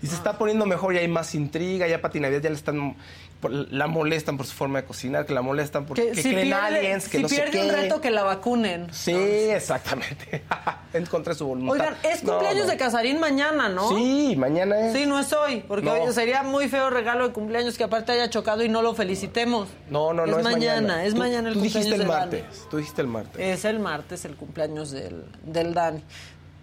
[0.02, 2.96] Y se está poniendo mejor, ya hay más intriga, ya Pati Navidad ya le están,
[3.40, 6.28] por- la molestan por su forma de cocinar, que la molestan porque Que que si
[6.30, 7.62] creen pierde, aliens, que si no sé pierde qué.
[7.62, 8.92] un reto, que la vacunen.
[8.92, 10.42] Sí, exactamente.
[10.92, 11.72] en contra de su voluntad.
[11.74, 12.70] Oigan, es cumpleaños no.
[12.72, 13.88] de Casarín mañana, ¿no?
[13.90, 14.92] Sí, mañana es.
[14.92, 18.28] Sí, no es hoy, porque hoy sería muy feo regalo de cumpleaños que aparte haya
[18.30, 19.68] chocado y no lo felicitemos.
[19.88, 22.36] No, no, no es es mañana, es Tú- mañana el Tú dijiste el cumpleaños de
[22.36, 22.42] Dani.
[22.42, 22.68] martes.
[22.70, 23.40] Tú dijiste el martes.
[23.40, 26.02] Es el martes el cumpleaños del, del Dani.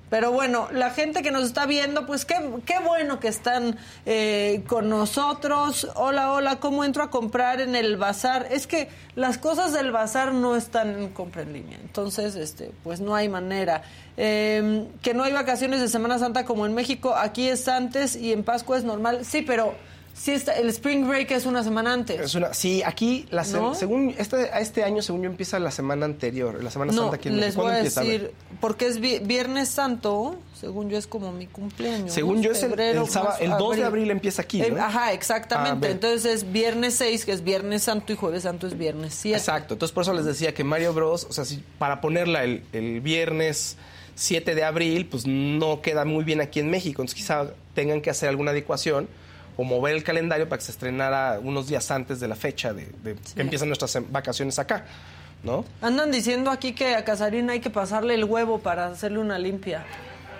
[0.10, 2.36] Pero bueno, la gente que nos está viendo, pues qué,
[2.66, 5.88] qué bueno que están eh, con nosotros.
[5.96, 8.48] Hola, hola, ¿cómo entro a comprar en el bazar?
[8.50, 11.78] Es que las cosas del bazar no están en compra en línea.
[11.82, 13.84] Entonces, este, pues no hay manera.
[14.16, 18.32] Eh, que no hay vacaciones de Semana Santa como en México, aquí es antes y
[18.32, 19.26] en Pascua es normal.
[19.26, 19.76] Sí, pero
[20.20, 22.20] Sí, está, el Spring Break es una semana antes.
[22.20, 23.76] Es una, sí, aquí, la se- ¿No?
[23.76, 27.18] según este, a este año, según yo, empieza la semana anterior, la Semana no, Santa
[27.18, 31.32] aquí en les voy a decir, porque es vi- Viernes Santo, según yo es como
[31.32, 32.12] mi cumpleaños.
[32.12, 34.84] Según yo es el- el sábado- marzo, el 2 de abril empieza aquí, Eh, ¿no?
[34.84, 35.88] Ajá, Ah, exactamente.
[35.88, 35.94] ve.
[35.94, 39.38] Entonces es Viernes 6, que es Viernes Santo, y Jueves Santo es Viernes 7.
[39.38, 42.64] Exacto, entonces por eso les decía que Mario Bros, o sea, si para ponerla el,
[42.74, 43.78] el viernes
[44.16, 48.10] 7 de abril, pues no queda muy bien aquí en México, entonces quizá tengan que
[48.10, 49.08] hacer alguna adecuación
[49.58, 52.86] o mover el calendario para que se estrenara unos días antes de la fecha de,
[53.04, 54.86] de que empiezan nuestras em- vacaciones acá,
[55.44, 55.66] ¿no?
[55.82, 59.84] Andan diciendo aquí que a Casarín hay que pasarle el huevo para hacerle una limpia.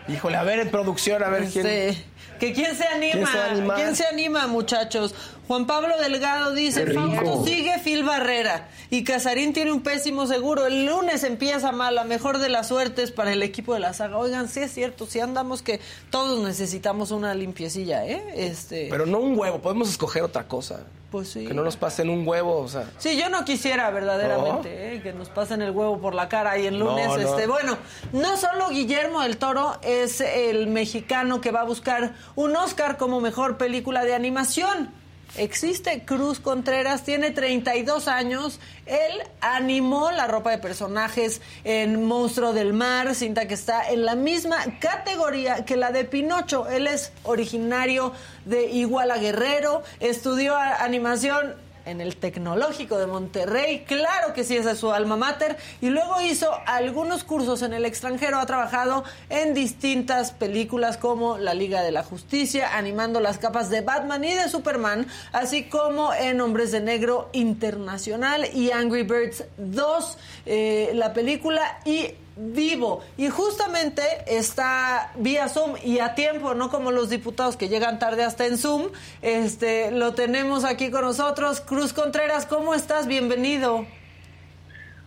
[0.08, 1.66] Híjole, a ver en producción, a ver quién...
[1.66, 2.04] Este,
[2.40, 3.76] que quién se anima, ¿Quién se anima?
[3.76, 5.16] ¿Quién se anima, muchachos?
[5.48, 6.86] Juan Pablo Delgado dice.
[6.94, 10.68] Fausto sigue Phil Barrera y Casarín tiene un pésimo seguro.
[10.68, 14.18] El lunes empieza mal, la mejor de las suertes para el equipo de la saga.
[14.18, 15.80] Oigan, sí es cierto, sí andamos que
[16.10, 18.22] todos necesitamos una limpiecilla, ¿eh?
[18.36, 20.82] Este, Pero no un huevo, podemos escoger otra cosa.
[21.12, 21.46] Pues sí.
[21.46, 22.84] Que no nos pasen un huevo, o sea...
[22.98, 25.02] Sí, yo no quisiera verdaderamente ¿eh?
[25.02, 27.16] que nos pasen el huevo por la cara y el No, lunes, no.
[27.16, 27.78] este, bueno,
[28.12, 33.22] no solo Guillermo del Toro es el mexicano que va a buscar un Oscar como
[33.22, 34.92] mejor película de animación.
[35.36, 38.60] Existe Cruz Contreras, tiene 32 años.
[38.86, 39.12] Él
[39.42, 44.58] animó la ropa de personajes en Monstruo del Mar, cinta que está en la misma
[44.80, 46.68] categoría que la de Pinocho.
[46.68, 48.14] Él es originario
[48.46, 51.56] de Iguala Guerrero, estudió animación
[51.88, 56.22] en el Tecnológico de Monterrey, claro que sí, esa es su alma mater, y luego
[56.22, 61.92] hizo algunos cursos en el extranjero, ha trabajado en distintas películas como La Liga de
[61.92, 66.82] la Justicia, animando las capas de Batman y de Superman, así como en Hombres de
[66.82, 75.50] Negro Internacional y Angry Birds 2, eh, la película, y vivo y justamente está vía
[75.50, 78.90] Zoom y a tiempo, no como los diputados que llegan tarde hasta en Zoom.
[79.22, 81.62] Este, lo tenemos aquí con nosotros.
[81.62, 83.08] Cruz Contreras, ¿cómo estás?
[83.08, 83.86] Bienvenido.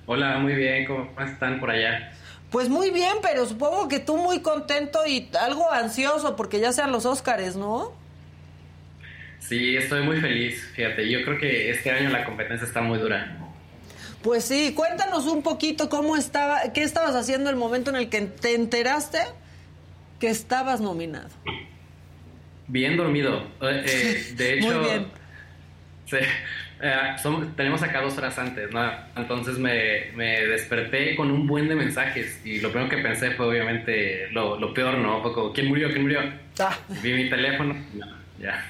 [0.07, 2.13] Hola, muy bien, ¿cómo están por allá?
[2.51, 6.91] Pues muy bien, pero supongo que tú muy contento y algo ansioso porque ya sean
[6.91, 7.93] los Óscares, ¿no?
[9.39, 13.37] Sí, estoy muy feliz, fíjate, yo creo que este año la competencia está muy dura.
[14.23, 18.21] Pues sí, cuéntanos un poquito cómo estaba, qué estabas haciendo el momento en el que
[18.23, 19.19] te enteraste
[20.19, 21.31] que estabas nominado.
[22.69, 24.79] Bien dormido, eh, eh, de hecho...
[24.79, 25.07] Muy bien.
[26.05, 26.17] sí,
[26.83, 27.17] eh,
[27.57, 28.91] tenemos acá dos horas antes, ¿no?
[29.17, 33.47] Entonces me, me desperté con un buen de mensajes y lo primero que pensé fue
[33.47, 35.23] obviamente lo, lo peor, ¿no?
[35.23, 35.89] Fue como, ¿quién murió?
[35.89, 36.21] ¿quién murió?
[37.03, 38.07] Vi mi teléfono, no,
[38.39, 38.65] ya.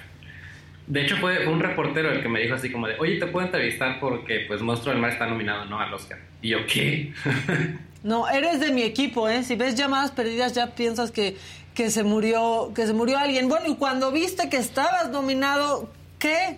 [0.90, 3.46] De hecho fue, un reportero el que me dijo así como de, oye, te puedo
[3.46, 5.78] entrevistar porque pues Monstruo del Mar está nominado, ¿no?
[5.78, 6.18] Al Oscar.
[6.42, 7.12] Y yo, ¿qué?
[8.02, 9.42] No, eres de mi equipo, ¿eh?
[9.42, 11.36] Si ves llamadas perdidas ya piensas que,
[11.74, 13.50] que se murió, que se murió alguien.
[13.50, 16.56] Bueno, y cuando viste que estabas nominado, ¿qué?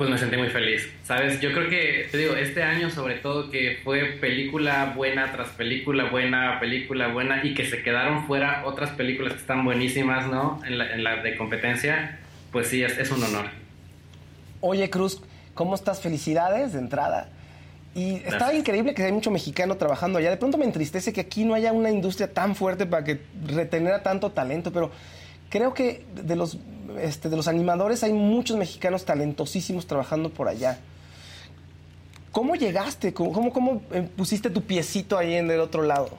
[0.00, 1.42] Pues me sentí muy feliz, ¿sabes?
[1.42, 6.04] Yo creo que, te digo, este año sobre todo que fue película buena tras película
[6.04, 10.58] buena, película buena y que se quedaron fuera otras películas que están buenísimas, ¿no?
[10.64, 12.18] En la, en la de competencia,
[12.50, 13.50] pues sí, es, es un honor.
[14.62, 15.20] Oye, Cruz,
[15.52, 16.00] ¿cómo estás?
[16.00, 17.28] Felicidades de entrada.
[17.94, 18.60] Y estaba Gracias.
[18.60, 20.30] increíble que hay mucho mexicano trabajando allá.
[20.30, 23.92] De pronto me entristece que aquí no haya una industria tan fuerte para que retener
[23.92, 24.92] a tanto talento, pero
[25.50, 26.56] creo que de los,
[27.00, 30.78] este, de los animadores hay muchos mexicanos talentosísimos trabajando por allá.
[32.32, 33.12] ¿Cómo llegaste?
[33.12, 36.16] ¿Cómo, cómo, cómo, eh, pusiste tu piecito ahí en el otro lado?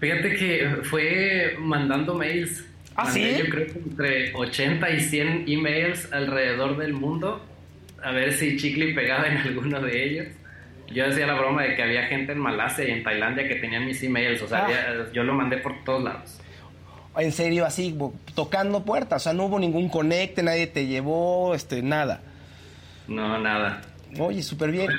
[0.00, 2.64] Fíjate que fue mandando mails.
[2.94, 3.42] ¿Ah, Mandé, sí?
[3.44, 7.44] Yo creo que entre 80 y 100 emails alrededor del mundo
[8.02, 10.26] a ver si chicle pegaba en alguno de ellos.
[10.94, 13.84] Yo decía la broma de que había gente en Malasia y en Tailandia que tenían
[13.84, 15.06] mis emails, o sea, Ah.
[15.12, 16.38] yo lo mandé por todos lados.
[17.18, 17.96] En serio, así,
[18.34, 19.22] tocando puertas.
[19.22, 22.20] O sea, no hubo ningún conecte, nadie te llevó, este, nada.
[23.08, 23.82] No, nada.
[24.18, 24.90] Oye, súper bien.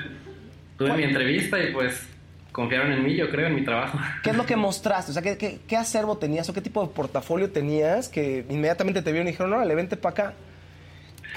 [0.77, 2.07] Tuve mi entrevista y pues
[2.51, 3.99] confiaron en mí, yo creo, en mi trabajo.
[4.23, 5.11] ¿Qué es lo que mostraste?
[5.11, 9.01] O sea, ¿qué, qué, qué acervo tenías o qué tipo de portafolio tenías que inmediatamente
[9.01, 10.33] te vieron y dijeron, órale, vente para acá?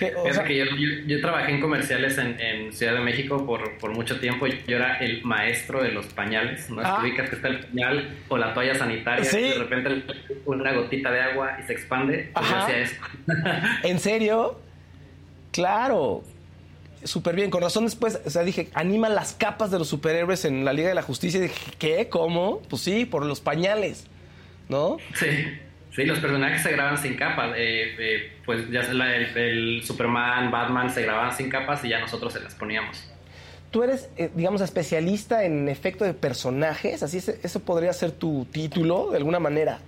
[0.01, 3.47] ¿Qué, o sea, que yo, yo- yo trabajé en comerciales en, en Ciudad de México
[3.47, 4.47] por, por mucho tiempo.
[4.49, 6.69] Yo era el maestro de los pañales.
[6.71, 6.81] ¿no?
[6.85, 6.99] Ah.
[7.03, 9.25] Ubicas que está el pañal o la toalla sanitaria.
[9.25, 9.39] Sí.
[9.39, 10.03] y de repente
[10.47, 12.31] una gotita de agua y se expande.
[12.35, 12.65] Pues yo Ajá.
[12.65, 12.97] hacía eso.
[13.85, 14.59] ¿En serio?
[15.53, 16.23] Claro.
[17.05, 17.51] Súper bien.
[17.51, 20.89] Con razón después, o sea, dije, anima las capas de los superhéroes en la Liga
[20.89, 21.39] de la Justicia.
[21.39, 22.09] Y dije, ¿qué?
[22.09, 22.61] ¿Cómo?
[22.69, 24.07] Pues sí, por los pañales.
[24.69, 24.99] ¿No?
[25.15, 25.27] Sí.
[25.95, 27.53] Sí, los personajes se graban sin capas.
[27.57, 31.99] Eh, eh, pues ya la- el, el Superman, Batman se grababan sin capas y ya
[32.01, 33.11] nosotros se las poníamos.
[33.73, 37.03] Tú eres, eh, digamos, especialista en efecto de personajes.
[37.03, 39.79] Así, es- eso podría ser tu título, de alguna manera.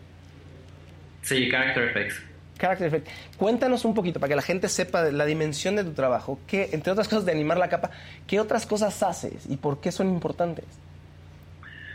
[1.23, 2.21] Sí, Character Effects.
[2.59, 3.09] character effect.
[3.39, 6.93] Cuéntanos un poquito para que la gente sepa la dimensión de tu trabajo, que entre
[6.93, 7.91] otras cosas de animar la capa,
[8.29, 10.65] ¿qué otras cosas haces y por qué son importantes?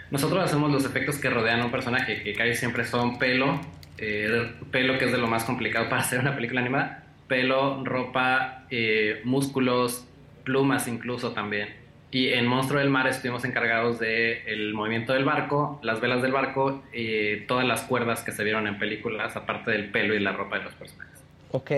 [0.10, 3.60] Nosotros hacemos los efectos que rodean a un personaje, que casi siempre son pelo,
[3.98, 8.66] eh, pelo que es de lo más complicado para hacer una película animada, pelo, ropa,
[8.70, 10.06] eh, músculos,
[10.44, 11.76] plumas incluso también.
[12.10, 16.32] Y en Monstruo del Mar estuvimos encargados del el movimiento del barco, las velas del
[16.32, 20.32] barco y todas las cuerdas que se vieron en películas, aparte del pelo y la
[20.32, 21.20] ropa de los personajes.
[21.52, 21.72] Ok.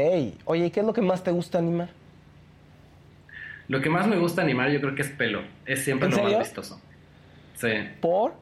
[0.46, 1.90] Oye, ¿y qué es lo que más te gusta animar?
[3.70, 5.42] Lo que más me gusta animar yo creo que es pelo.
[5.66, 6.38] Es siempre ¿En lo serio?
[6.38, 6.80] más vistoso.
[7.60, 7.68] Sí.
[8.02, 8.34] ¿Por?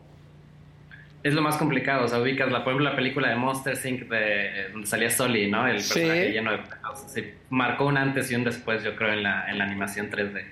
[1.24, 2.06] Es lo más complicado.
[2.06, 4.04] O sea, ubicas, la, por ejemplo, la película de Monster Inc.
[4.10, 5.68] De, donde salía Sully, ¿no?
[5.68, 5.94] El Sí.
[5.96, 7.04] personaje lleno de pelos.
[7.08, 10.46] Sí, marcó un antes y un después, yo creo, en la, en la animación 3D.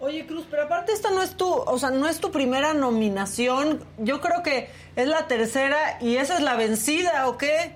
[0.00, 3.82] Oye, Cruz, pero aparte esta no es tu, o sea, no es tu primera nominación.
[3.98, 7.72] Yo creo que es la tercera y esa es la vencida, ¿o qué?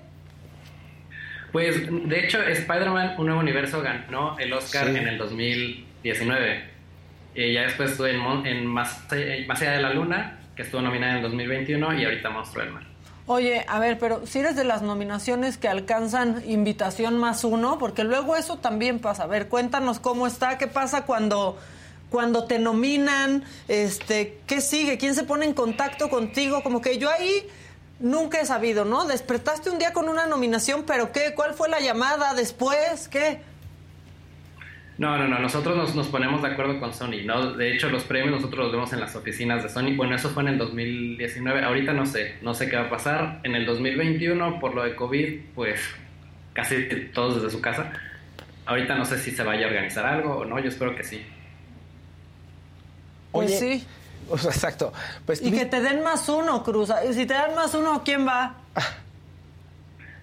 [1.52, 4.96] Pues, de hecho, Spider-Man Un Nuevo Universo ganó el Oscar Sí.
[4.96, 6.64] en el 2019.
[7.35, 10.81] Y ya después estuve en, en Más, eh, Más allá de la luna, que estuvo
[10.81, 12.83] nominada en el 2021, y ahorita Monstruo del Mar.
[13.31, 18.03] Oye, a ver, pero si eres de las nominaciones que alcanzan invitación más uno, porque
[18.03, 19.24] luego eso también pasa.
[19.24, 21.59] A ver, cuéntanos cómo está, qué pasa cuando,
[22.09, 27.11] cuando te nominan, este, qué sigue, quién se pone en contacto contigo, como que yo
[27.11, 27.47] ahí
[28.01, 29.05] nunca he sabido, ¿no?
[29.05, 31.35] Despertaste un día con una nominación, pero ¿qué?
[31.35, 33.09] ¿Cuál fue la llamada después?
[33.09, 33.43] ¿Qué?
[34.99, 37.53] No, no, no, nosotros nos, nos ponemos de acuerdo con Sony, ¿no?
[37.53, 39.94] De hecho, los premios nosotros los vemos en las oficinas de Sony.
[39.96, 41.62] Bueno, eso fue en el 2019.
[41.64, 43.38] Ahorita no sé, no sé qué va a pasar.
[43.44, 45.80] En el 2021, por lo de COVID, pues
[46.53, 46.82] casi
[47.14, 47.92] todos desde su casa.
[48.66, 51.24] Ahorita no sé si se vaya a organizar algo o no, yo espero que sí.
[53.30, 53.86] Pues Oye, sí.
[54.32, 54.92] Exacto.
[55.24, 56.90] Pues Y que te den más uno, Cruz.
[57.12, 58.57] Si te dan más uno, ¿quién va?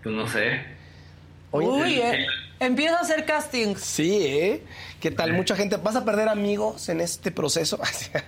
[0.03, 0.61] Pues no sé.
[1.51, 2.27] Uy, el- eh,
[2.59, 3.81] empieza a hacer castings.
[3.81, 4.63] Sí, ¿eh?
[4.99, 5.33] ¿Qué tal?
[5.33, 5.77] Mucha gente.
[5.77, 7.79] ¿Vas a perder amigos en este proceso?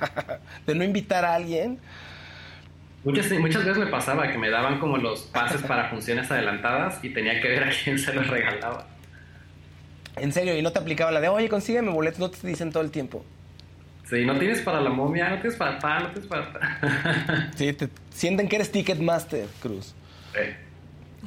[0.67, 1.79] de no invitar a alguien.
[3.03, 7.09] Muchas, muchas veces me pasaba que me daban como los pases para funciones adelantadas y
[7.09, 8.87] tenía que ver a quién se los regalaba.
[10.17, 12.83] En serio, y no te aplicaba la de, oye, consígueme boletos, no te dicen todo
[12.83, 13.23] el tiempo.
[14.09, 17.51] Sí, no tienes para la momia, no tienes para tal, no tienes para tal.
[17.55, 19.93] Sí, te sienten que eres Ticketmaster, Cruz.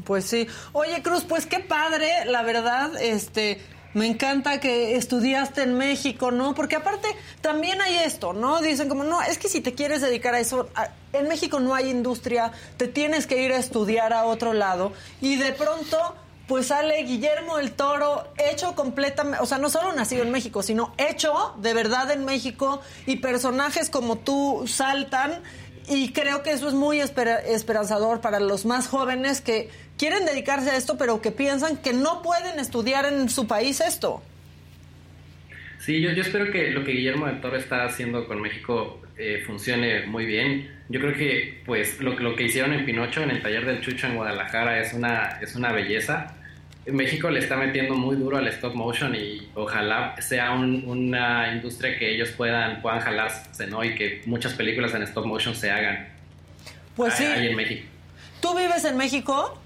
[0.05, 0.47] Pues sí.
[0.73, 3.61] Oye, Cruz, pues qué padre, la verdad, este,
[3.93, 6.55] me encanta que estudiaste en México, ¿no?
[6.55, 7.09] Porque aparte
[7.41, 8.61] también hay esto, ¿no?
[8.61, 10.69] Dicen como, no, es que si te quieres dedicar a eso,
[11.13, 15.37] en México no hay industria, te tienes que ir a estudiar a otro lado y
[15.37, 15.99] de pronto
[16.47, 20.93] pues sale Guillermo el Toro hecho completamente, o sea, no solo nacido en México, sino
[20.99, 25.43] hecho de verdad en México y personajes como tú saltan
[25.89, 29.69] y creo que eso es muy espera- esperanzador para los más jóvenes que
[29.99, 34.23] quieren dedicarse a esto, pero que piensan que no pueden estudiar en su país esto.
[35.79, 39.43] Sí, yo, yo espero que lo que Guillermo del Toro está haciendo con México eh,
[39.47, 40.71] funcione muy bien.
[40.91, 44.07] Yo creo que pues lo, lo que hicieron en Pinocho, en el taller del Chucho
[44.07, 46.37] en Guadalajara, es una, es una belleza.
[46.87, 51.99] México le está metiendo muy duro al stop motion y ojalá sea un- una industria
[51.99, 53.85] que ellos puedan, puedan jalarse, ¿no?
[53.85, 56.09] Y que muchas películas en stop motion se hagan
[56.97, 57.25] Pues sí.
[57.25, 57.87] ahí en México.
[58.41, 59.61] ¿Tú vives en México?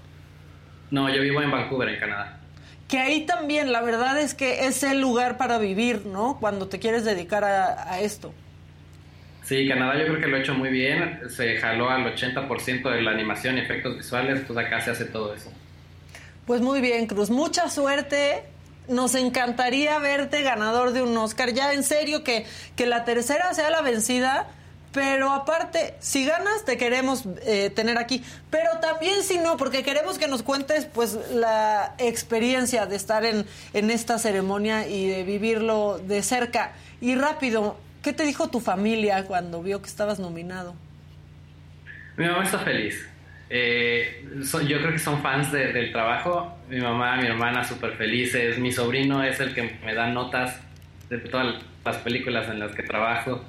[0.91, 2.37] No, yo vivo en Vancouver, en Canadá.
[2.87, 6.37] Que ahí también, la verdad es que es el lugar para vivir, ¿no?
[6.39, 8.33] Cuando te quieres dedicar a, a esto.
[9.43, 11.21] Sí, Canadá yo creo que lo ha hecho muy bien.
[11.29, 15.33] Se jaló al 80% de la animación y efectos visuales, pues acá se hace todo
[15.33, 15.51] eso.
[16.45, 17.29] Pues muy bien, Cruz.
[17.29, 18.43] Mucha suerte.
[18.87, 21.53] Nos encantaría verte ganador de un Oscar.
[21.53, 24.47] Ya en serio que, que la tercera sea la vencida.
[24.91, 28.23] Pero aparte, si ganas, te queremos eh, tener aquí.
[28.49, 33.45] Pero también si no, porque queremos que nos cuentes pues la experiencia de estar en,
[33.73, 36.71] en esta ceremonia y de vivirlo de cerca.
[37.01, 40.75] Y rápido, ¿qué te dijo tu familia cuando vio que estabas nominado?
[42.15, 42.95] Mi mamá está feliz.
[43.49, 46.57] Eh, son- yo creo que son fans de- del trabajo.
[46.69, 48.57] Mi mamá, mi hermana súper felices.
[48.57, 50.59] Mi sobrino es el que me da notas
[51.09, 53.43] de todas las películas en las que trabajo.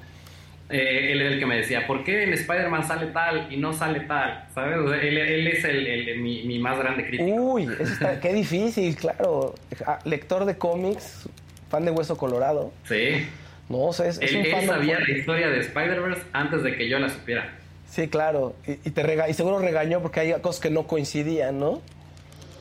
[0.69, 3.71] Eh, él es el que me decía, ¿por qué en Spider-Man sale tal y no
[3.73, 4.45] sale tal?
[4.53, 4.77] ¿Sabes?
[4.77, 7.31] O sea, él, él es el, el- mi, mi más grande crítico.
[7.31, 9.55] Uy, eso está, qué difícil, claro.
[9.85, 11.27] Ah, Lector de cómics,
[11.69, 12.73] fan de Hueso Colorado.
[12.83, 13.25] Sí.
[13.69, 16.75] No, o sea, es, es Él, un él sabía la historia de Spider-Verse antes de
[16.75, 17.49] que yo la supiera.
[17.89, 18.55] Sí, claro.
[18.67, 21.81] Y, y te rega y seguro regañó porque hay cosas que no coincidían, ¿no?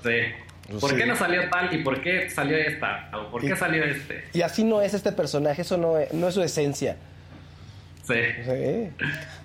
[0.03, 0.11] Sí.
[0.81, 0.97] ¿Por Sí.
[0.97, 3.11] qué no salió tal y por qué salió esta?
[3.15, 4.25] ¿O por qué Y- salió este?
[4.33, 6.97] Y así no es este personaje, eso no es, no es su esencia.
[8.07, 8.91] Sí.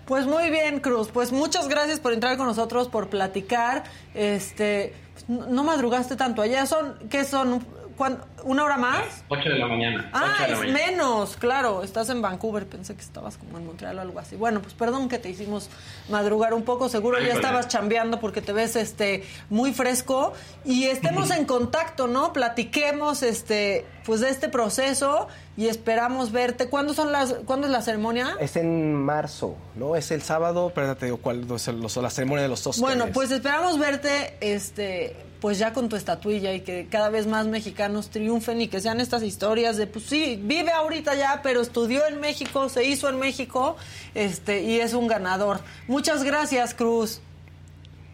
[0.06, 1.10] Pues muy bien, Cruz.
[1.12, 3.84] Pues muchas gracias por entrar con nosotros, por platicar.
[4.14, 4.94] Este,
[5.28, 6.42] no no madrugaste tanto.
[6.42, 7.66] Allá son, ¿qué son?
[8.02, 9.04] ¿Cuán- ¿Una hora más?
[9.30, 10.10] 8 de la mañana.
[10.12, 10.80] Ah, 8 de la es mañana.
[10.88, 11.84] menos, claro.
[11.84, 12.66] Estás en Vancouver.
[12.66, 14.36] Pensé que estabas como en Montreal o algo así.
[14.36, 15.70] Bueno, pues perdón que te hicimos
[16.10, 16.89] madrugar un poco.
[16.89, 20.34] Seguro Ay, ya estabas chambeando porque te ves este muy fresco.
[20.66, 22.34] Y estemos en contacto, ¿no?
[22.34, 26.68] Platiquemos este, pues de este proceso y esperamos verte.
[26.68, 28.36] ¿Cuándo son las, cuándo es la ceremonia?
[28.39, 29.95] Es en marzo, ¿no?
[29.95, 32.82] Es el sábado, espérate, digo, ¿cuál es el- los- la ceremonia de los Oscars?
[32.82, 37.48] Bueno, pues esperamos verte, este, pues ya con tu estatuilla y que cada vez más
[37.48, 42.08] mexicanos triunfen y que sean estas historias de, pues sí, vive ahorita ya, pero estudió
[42.08, 43.76] en México, se hizo en México,
[44.14, 45.60] este, y es un ganador.
[45.88, 47.22] Muchas gracias, Cruz.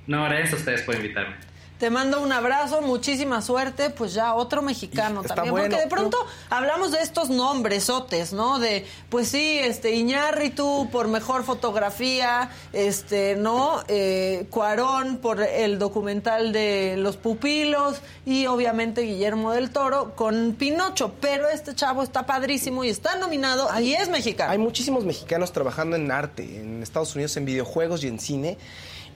[0.07, 1.35] No, gracias a ustedes por invitarme.
[1.79, 5.69] Te mando un abrazo, muchísima suerte, pues ya otro mexicano Está también, bueno.
[5.69, 6.17] porque de pronto
[6.49, 8.57] hablamos de estos nombresotes, ¿no?
[8.57, 13.83] De, pues sí, este Iñárritu por mejor fotografía, este, ¿no?
[13.87, 21.13] Eh, Cuarón por el documental de Los Pupilos y obviamente Guillermo del Toro con Pinocho,
[21.21, 24.51] pero este chavo está padrísimo y está nominado y es mexicano.
[24.51, 28.57] Hay muchísimos mexicanos trabajando en arte, en Estados Unidos, en videojuegos y en cine.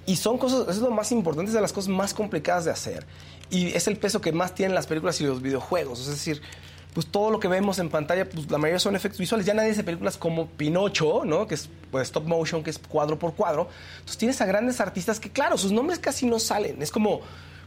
[0.06, 3.06] Y son cosas, es lo más importante, es de las cosas más complicadas de hacer.
[3.50, 6.00] Y es el peso que más tienen las películas y los videojuegos.
[6.00, 6.42] Es decir,
[6.94, 9.46] pues todo lo que vemos en pantalla, pues la mayoría son efectos visuales.
[9.46, 11.48] Ya nadie hace películas como Pinocho, ¿no?
[11.48, 13.70] Que es pues, stop motion, que es cuadro por cuadro.
[14.00, 16.82] Entonces tienes a grandes artistas que, claro, sus nombres casi no salen.
[16.82, 17.22] Es como,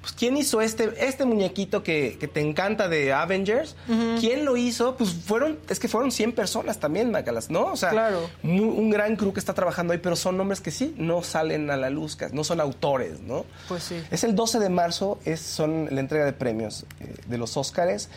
[0.04, 3.74] pues, ¿quién hizo este, este muñequito que, que te encanta de Avengers?
[4.20, 4.96] ¿Quién lo hizo?
[4.96, 7.72] Pues fueron, es que fueron 100 personas también, Macalas, ¿no?
[7.72, 8.28] O sea, Claro.
[8.42, 11.78] un gran crew que está trabajando ahí, pero son nombres que sí no salen a
[11.78, 13.46] la luz, no son autores, ¿no?
[13.66, 14.02] Pues sí.
[14.10, 18.10] Es el 12 de marzo, es, son la entrega de premios eh, de los Óscares.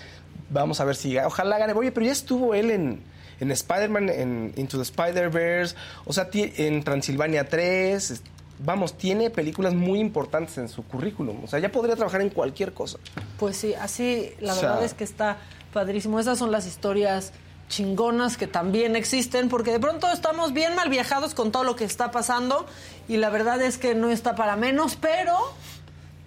[0.49, 1.71] Vamos a ver si ojalá gane.
[1.71, 2.99] Oye, pero ya estuvo él en,
[3.39, 5.75] en Spider-Man, en Into the Spider-Verse,
[6.05, 8.21] o sea, en Transilvania 3.
[8.59, 11.43] Vamos, tiene películas muy importantes en su currículum.
[11.43, 12.97] O sea, ya podría trabajar en cualquier cosa.
[13.37, 15.37] Pues sí, así la O sea- verdad es que está
[15.73, 16.19] padrísimo.
[16.19, 17.33] Esas son las historias
[17.69, 21.83] chingonas que también existen, porque de pronto estamos bien mal viajados con todo lo que
[21.83, 22.65] está pasando
[23.09, 25.35] y la verdad es que no está para menos, pero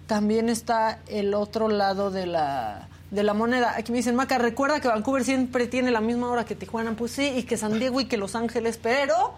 [0.07, 3.73] también está el otro lado de la de la moneda.
[3.75, 6.93] Aquí me dicen, Maca, recuerda que Vancouver siempre tiene la misma hora que Tijuana.
[6.95, 9.33] Pues sí, y que San Diego y que Los Ángeles, pero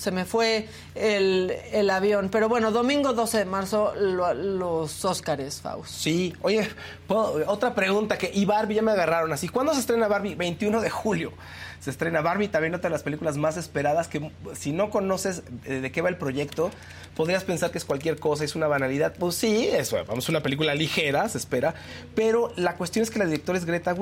[0.00, 2.28] se me fue el, el avión.
[2.30, 5.90] Pero bueno, domingo 12 de marzo, lo- los Óscares, Faust.
[5.90, 6.68] Sí, oye,
[7.06, 9.48] ¿puedo- otra pregunta que y Barbie ya me agarraron así.
[9.48, 10.34] ¿Cuándo se estrena Barbie?
[10.34, 11.32] 21 de julio.
[11.80, 15.80] Se estrena Barbie, también otra de las películas más esperadas que si no conoces eh,
[15.80, 16.70] de qué va el proyecto,
[17.16, 19.14] podrías pensar que es cualquier cosa, es una banalidad.
[19.18, 21.74] Pues sí, es, vamos, una película ligera, se espera,
[22.14, 23.94] pero la cuestión es que la directora es Greta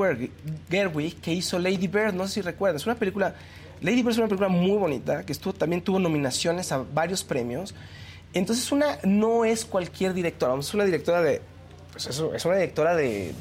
[0.68, 3.34] Gerwig, que hizo Lady Bird, no sé si recuerdan, es una película
[3.80, 7.74] Lady Bird es una película muy bonita, que estuvo, también tuvo nominaciones a varios premios.
[8.34, 11.40] Entonces, una no es cualquier directora, es una directora de.
[11.92, 13.32] Pues es, es una directora de.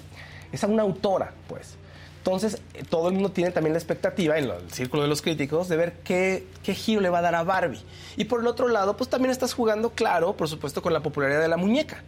[0.52, 1.76] Es una autora, pues.
[2.20, 5.70] Entonces, eh, todo el mundo tiene también la expectativa, en el círculo de los críticos,
[5.70, 7.82] de ver qué, qué giro le va a dar a Barbie.
[8.18, 11.40] Y por el otro lado, pues también estás jugando, claro, por supuesto, con la popularidad
[11.42, 12.04] de la muñeca.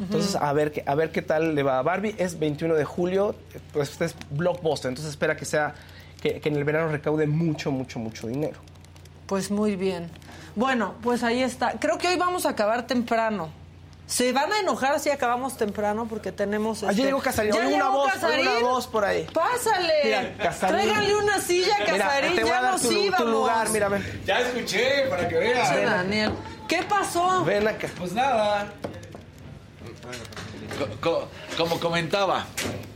[0.00, 2.14] Entonces, a ver, qué- a ver qué tal le va a Barbie.
[2.18, 3.36] Es 21 de julio,
[3.72, 5.74] pues este es blockbuster, entonces espera que sea,
[6.22, 8.58] que, que en el verano recaude mucho, mucho, mucho dinero.
[9.26, 10.10] Pues muy bien.
[10.54, 11.72] Bueno, pues ahí está.
[11.80, 13.50] Creo que hoy vamos a acabar temprano.
[14.06, 16.82] Se van a enojar si acabamos temprano porque tenemos.
[16.82, 17.52] Allí este- llegó Casarín.
[17.52, 18.46] ¿Ya una llegó voz, Casarín?
[18.48, 19.26] una voz por ahí.
[19.32, 19.92] Pásale.
[20.04, 20.76] Mira, Casarín.
[20.76, 22.34] Tráiganle una silla, Mira, Casarín.
[22.36, 23.28] te voy a ya dar nos tu, tu íbamos.
[23.30, 24.22] lugar, mira, ven.
[24.26, 25.74] Ya escuché, para que veas.
[25.82, 26.32] Daniel.
[26.68, 27.42] ¿Qué pasó?
[27.44, 27.88] Ven acá.
[27.98, 28.70] Pues nada.
[31.00, 32.46] Co- Como comentaba,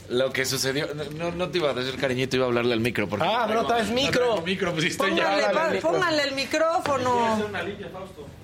[0.09, 0.89] lo que sucedió.
[1.16, 3.09] No, no te iba a decir cariñito, iba a hablarle al micro.
[3.09, 4.37] Porque Ah, pero otra vez micro.
[4.37, 5.53] No micro, pues estoy Póngale, ya.
[5.53, 7.39] pa- póngale el micrófono.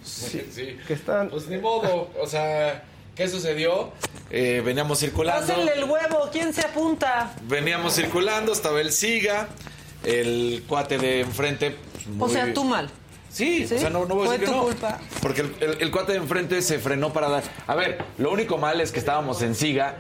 [0.05, 0.76] Sí, sí.
[0.87, 1.28] Que están...
[1.30, 2.83] Pues ni modo, o sea,
[3.14, 3.93] ¿qué sucedió?
[4.30, 5.47] Eh, veníamos circulando.
[5.47, 6.28] Pásenle el huevo.
[6.33, 7.33] ¿Quién se apunta?
[7.43, 9.49] Veníamos circulando, estaba el Siga,
[10.05, 11.76] el cuate de enfrente.
[12.18, 12.91] pues, O sea, tú mal.
[13.33, 13.76] Sí, ¿Sí?
[13.76, 14.62] o sea, no, no voy a decir que no.
[14.64, 14.99] culpa.
[15.22, 17.43] Porque el, el- el cuate de enfrente se frenó para dar.
[17.66, 19.97] A ver, lo único mal es que estábamos en Siga,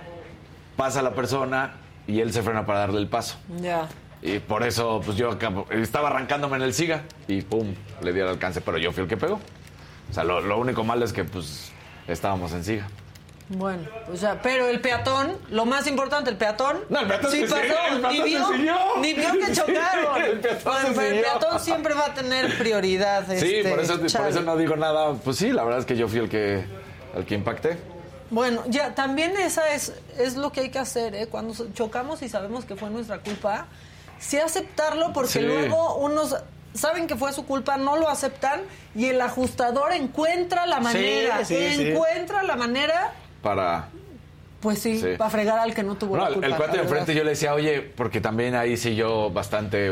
[0.76, 1.76] pasa la persona
[2.06, 3.36] y él se frena para darle el paso.
[3.60, 3.88] Ya.
[4.20, 5.36] Y por eso, pues yo
[5.70, 9.08] estaba arrancándome en el Siga y pum, le di el alcance, pero yo fui el
[9.08, 9.40] que pegó.
[10.10, 11.72] O sea, lo, lo único malo es que, pues,
[12.06, 12.86] estábamos en Siga.
[13.56, 16.80] Bueno, pues ya, pero el peatón, lo más importante, el peatón.
[16.88, 19.52] No, el peatón sí se pasó, siguió, el peatón ni se vio, ni vio que
[19.54, 20.22] chocaron.
[20.22, 23.26] el peatón Bueno, se pero el peatón siempre va a tener prioridad.
[23.26, 25.12] Sí, este, por, eso, por eso no digo nada.
[25.14, 26.64] Pues sí, la verdad es que yo fui el que,
[27.16, 27.78] el que impacté.
[28.30, 31.26] Bueno, ya, también esa es, es lo que hay que hacer, ¿eh?
[31.26, 33.66] Cuando chocamos y sabemos que fue nuestra culpa,
[34.18, 35.40] sí aceptarlo porque Sí.
[35.40, 36.34] luego unos
[36.72, 38.62] saben que fue su culpa, no lo aceptan
[38.94, 41.88] y el ajustador encuentra la manera, sí, sí.
[41.90, 43.12] encuentra la manera,
[43.42, 43.88] Para.
[44.60, 45.08] pues sí, Sí.
[45.18, 46.46] para fregar al que no tuvo No, la el, culpa.
[46.48, 49.90] el cuate de enfrente yo le decía, oye, porque también ahí sí yo bastante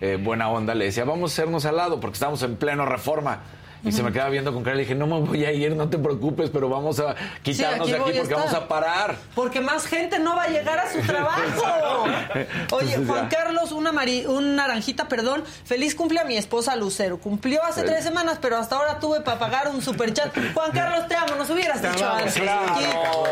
[0.00, 3.40] eh, buena onda, le decía, vamos a hacernos al lado, porque estamos en pleno reforma.
[3.84, 5.74] Y se me quedaba viendo con cara y le dije, no me voy a ir,
[5.76, 9.16] no te preocupes, pero vamos a quitarnos aquí de aquí porque vamos a parar.
[9.34, 12.04] Porque más gente no va a llegar a su trabajo.
[12.72, 13.28] Oye, Juan.
[13.28, 15.44] Carlos, una mari- un naranjita, perdón.
[15.64, 17.18] Feliz cumple a mi esposa Lucero.
[17.18, 20.36] Cumplió hace tres semanas, pero hasta ahora tuve para pagar un superchat.
[20.54, 22.42] Juan Carlos, te amo, nos hubieras Te dicho amamos, antes.
[22.42, 23.24] claro.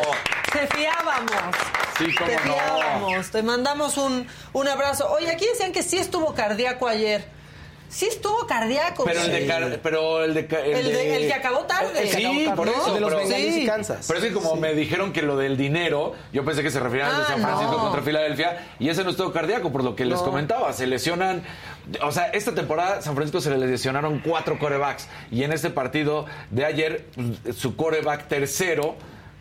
[0.52, 1.56] Te fiábamos.
[1.98, 2.54] Sí, cómo Te no.
[2.54, 3.30] fiábamos.
[3.30, 5.10] Te mandamos un, un abrazo.
[5.10, 7.34] Oye, aquí decían que sí estuvo cardíaco ayer.
[7.88, 9.04] Sí estuvo cardíaco.
[9.04, 9.46] Pero el de.
[9.46, 12.02] Car- pero el de, ca- El de- el que acabó tarde.
[12.02, 12.94] El que Sí, acabó tarde, por eso.
[12.94, 13.66] De los pero- y.
[13.66, 14.04] Kansas.
[14.08, 17.10] Pero es que como me dijeron que lo del dinero, yo pensé que se referían
[17.10, 17.78] al de Ah, San Francisco no.
[17.84, 20.72] contra Filadelfia y ese no estuvo cardíaco, por lo que les comentaba.
[20.72, 21.42] Se lesionan.
[22.02, 26.26] O sea, esta temporada San Francisco se le lesionaron cuatro corebacks y en este partido
[26.50, 27.06] de ayer,
[27.56, 28.96] su coreback tercero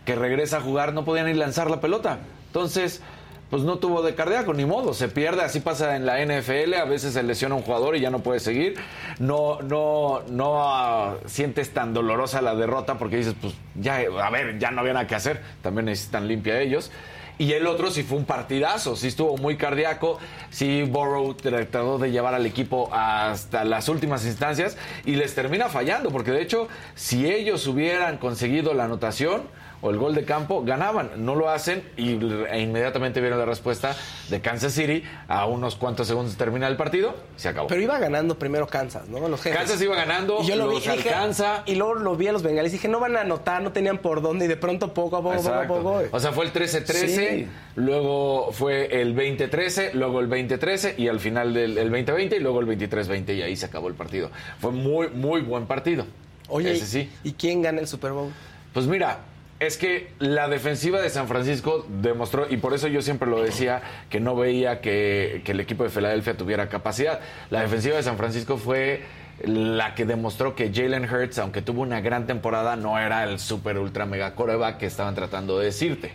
[0.05, 2.19] que regresa a jugar no podía ni lanzar la pelota.
[2.47, 3.01] Entonces.
[3.49, 6.85] Pues no tuvo de cardíaco, ni modo, se pierde, así pasa en la NFL, a
[6.85, 8.75] veces se lesiona un jugador y ya no puede seguir.
[9.19, 14.57] No, no, no ah, sientes tan dolorosa la derrota porque dices, pues ya, a ver,
[14.57, 16.91] ya no había nada que hacer, también necesitan limpia ellos.
[17.37, 20.19] Y el otro sí fue un partidazo, sí estuvo muy cardíaco,
[20.51, 26.11] sí Burrow trató de llevar al equipo hasta las últimas instancias y les termina fallando,
[26.11, 29.43] porque de hecho, si ellos hubieran conseguido la anotación,
[29.81, 31.11] o el gol de campo, ganaban.
[31.17, 32.11] No lo hacen y
[32.49, 33.95] e inmediatamente vieron la respuesta
[34.29, 35.03] de Kansas City.
[35.27, 37.67] A unos cuantos segundos termina el partido, se acabó.
[37.67, 39.27] Pero iba ganando primero Kansas, ¿no?
[39.27, 39.57] Los jefes.
[39.59, 41.63] Kansas iba ganando, y yo lo vi, y dije- alcanza.
[41.65, 43.97] y luego lo vi a los bengalíes y dije, no van a anotar, no tenían
[43.99, 44.45] por dónde.
[44.45, 46.01] Y de pronto, poco a poco, poco a poco.
[46.11, 47.47] O sea, fue el 13-13, Sí.
[47.75, 52.59] luego fue el 20-13, luego el 20-13 y al final del el 20-20 y luego
[52.59, 54.31] el 23-20 y ahí se acabó el partido.
[54.59, 56.05] Fue muy, muy buen partido.
[56.47, 57.09] Oye, Ese sí.
[57.23, 58.31] ¿y quién gana el Super Bowl?
[58.73, 59.19] Pues mira,
[59.59, 63.81] es que la defensiva de San Francisco demostró, y por eso yo siempre lo decía,
[64.09, 67.19] que no veía que, que el equipo de Filadelfia tuviera capacidad.
[67.49, 69.03] La defensiva de San Francisco fue
[69.43, 73.77] la que demostró que Jalen Hurts, aunque tuvo una gran temporada, no era el super
[73.77, 76.11] ultra mega coreback que estaban tratando de decirte.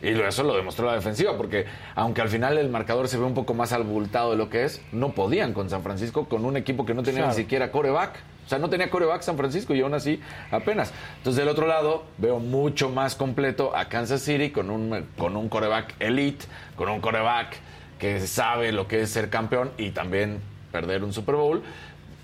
[0.00, 3.34] Y eso lo demostró la defensiva, porque aunque al final el marcador se ve un
[3.34, 6.84] poco más abultado de lo que es, no podían con San Francisco, con un equipo
[6.84, 7.36] que no tenía Claro.
[7.36, 8.18] ni siquiera coreback.
[8.44, 10.20] O sea, no tenía coreback San Francisco y aún así
[10.50, 10.92] apenas.
[11.18, 15.48] Entonces, del otro lado, veo mucho más completo a Kansas City con un, con un
[15.48, 16.44] coreback elite,
[16.76, 17.56] con un coreback
[17.98, 20.40] que sabe lo que es ser campeón y también
[20.72, 21.62] perder un Super Bowl.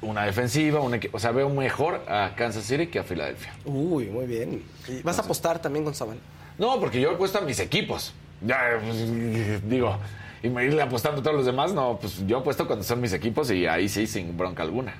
[0.00, 3.52] Una defensiva, un equi- o sea, veo mejor a Kansas City que a Filadelfia.
[3.64, 4.62] Uy, muy bien.
[4.86, 5.94] ¿Y ¿Vas a apostar también con?
[6.56, 8.12] No, porque yo he puesto a mis equipos.
[8.40, 9.96] Ya, pues, digo,
[10.42, 13.12] y me irle apostando a todos los demás, no, pues yo apuesto cuando son mis
[13.12, 14.94] equipos y ahí sí, sin bronca alguna.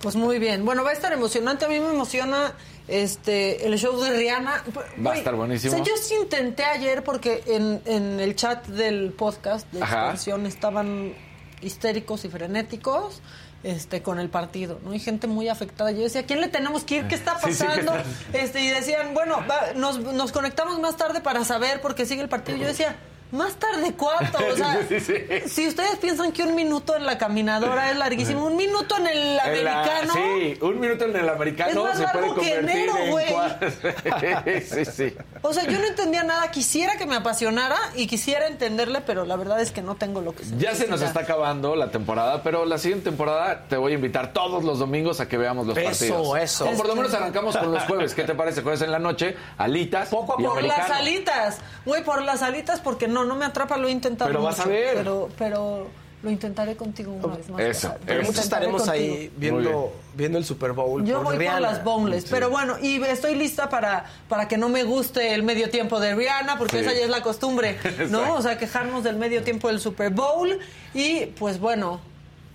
[0.00, 0.64] Pues muy bien.
[0.64, 1.64] Bueno, va a estar emocionante.
[1.64, 2.52] A mí me emociona
[2.88, 4.62] este el show de Rihanna.
[5.04, 5.72] Va a estar buenísimo.
[5.72, 10.46] O sea, yo sí intenté ayer porque en, en el chat del podcast de expansión
[10.46, 11.14] estaban
[11.62, 13.20] histéricos y frenéticos
[13.62, 14.92] este con el partido, ¿no?
[14.92, 15.90] Hay gente muy afectada.
[15.90, 17.08] Yo decía, ¿a quién le tenemos que ir?
[17.08, 17.96] ¿Qué está Sí, sí, ¿qué pasando?
[17.96, 22.22] está- este Y decían, bueno, va- nos, nos conectamos más tarde para saber porque sigue
[22.22, 22.58] el partido.
[22.58, 22.94] Yo decía,
[23.32, 24.38] ¿más tarde cuánto?
[24.52, 25.48] O sea, Sí, sí, sí.
[25.48, 29.36] si ustedes piensan que un minuto en la caminadora es larguísimo, un minuto en el
[29.36, 30.12] la- americano...
[30.14, 33.26] sí, un minuto en el americano Es más se puede largo que enero, en güey.
[34.62, 35.14] sí, sí.
[35.42, 36.50] O sea, yo no entendía nada.
[36.50, 40.34] Quisiera que me apasionara y quisiera entenderle, pero la verdad es que no tengo lo
[40.34, 43.92] que se Ya se nos está acabando la temporada, pero la siguiente temporada te voy
[43.92, 46.38] a invitar todos los domingos a que veamos los Eso, partidos.
[46.38, 46.68] eso.
[46.70, 48.14] O por lo menos arrancamos con los jueves.
[48.14, 48.62] ¿Qué te parece?
[48.62, 50.54] Jueves en la noche, alitas Poco a poco.
[50.54, 51.58] Por las alitas.
[51.84, 54.62] Güey, por las alitas, porque no, no me atrapa, lo he intentado Pero vas a
[54.64, 54.94] mucho, ver.
[54.96, 55.86] Pero, pero
[56.22, 57.60] lo intentaré contigo una vez más.
[57.60, 58.30] Eso, Pero eso.
[58.30, 59.32] muchos estaremos ahí contigo.
[59.36, 61.04] Viendo, viendo el Super Bowl.
[61.04, 61.52] Yo voy Rihanna.
[61.58, 65.42] por las boneless, pero bueno, y estoy lista para, para que no me guste el
[65.42, 66.84] medio tiempo de Rihanna, porque Sí.
[66.84, 68.20] esa ya es la costumbre, ¿no?
[68.20, 68.34] Exacto.
[68.34, 70.58] O sea, quejarnos del medio tiempo del Super Bowl
[70.94, 72.00] y pues bueno,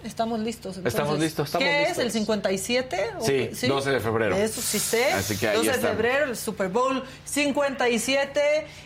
[0.03, 0.78] estamos listos.
[0.78, 0.94] entonces.
[0.99, 1.98] Estamos listos, estamos ¿Qué listos.
[1.98, 2.03] es?
[2.06, 2.98] ¿El 57?
[3.19, 3.68] ¿O Sí, qué?
[3.68, 4.36] 12 de febrero.
[4.36, 5.11] Eso sí sé.
[5.14, 8.41] Así que ahí 12 de febrero, el Super Bowl 57,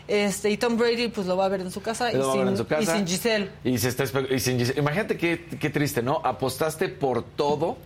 [0.07, 2.33] este, y Tom Brady pues lo va a ver en su casa, y, Lo va
[2.33, 2.81] a sin, ver en su casa.
[2.81, 3.49] y sin Giselle.
[3.63, 4.79] Y, se está y sin Giselle.
[4.79, 6.21] Imagínate qué, qué triste, ¿no?
[6.23, 7.77] Apostaste por todo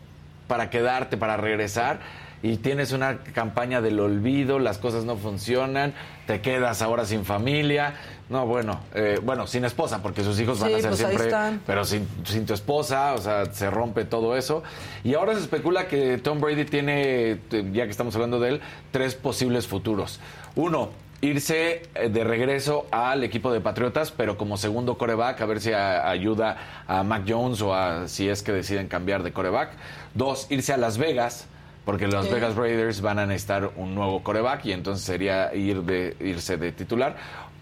[0.47, 1.99] para quedarte, para regresar.
[2.41, 5.93] Y tienes una campaña del olvido, las cosas no funcionan,
[6.25, 7.95] te quedas ahora sin familia.
[8.29, 11.59] No, bueno, eh, bueno, sin esposa, porque sus hijos van Sí, a ser pues siempre.
[11.65, 14.61] Pero sin, sin tu esposa, o sea, se rompe todo eso.
[15.03, 17.39] Y ahora se especula que Tom Brady tiene,
[17.71, 18.61] ya que estamos hablando de él,
[18.91, 20.19] tres posibles futuros.
[20.55, 20.89] Uno,
[21.21, 25.73] irse eh, de regreso al equipo de Patriotas, pero como segundo coreback, a ver si
[25.73, 29.71] a- ayuda a Mac Jones o a, si es que deciden cambiar de coreback.
[30.13, 31.47] Dos, irse a Las Vegas,
[31.83, 32.31] porque los Sí.
[32.33, 36.71] Vegas Raiders van a necesitar un nuevo coreback y entonces sería ir de, irse de
[36.71, 37.15] titular.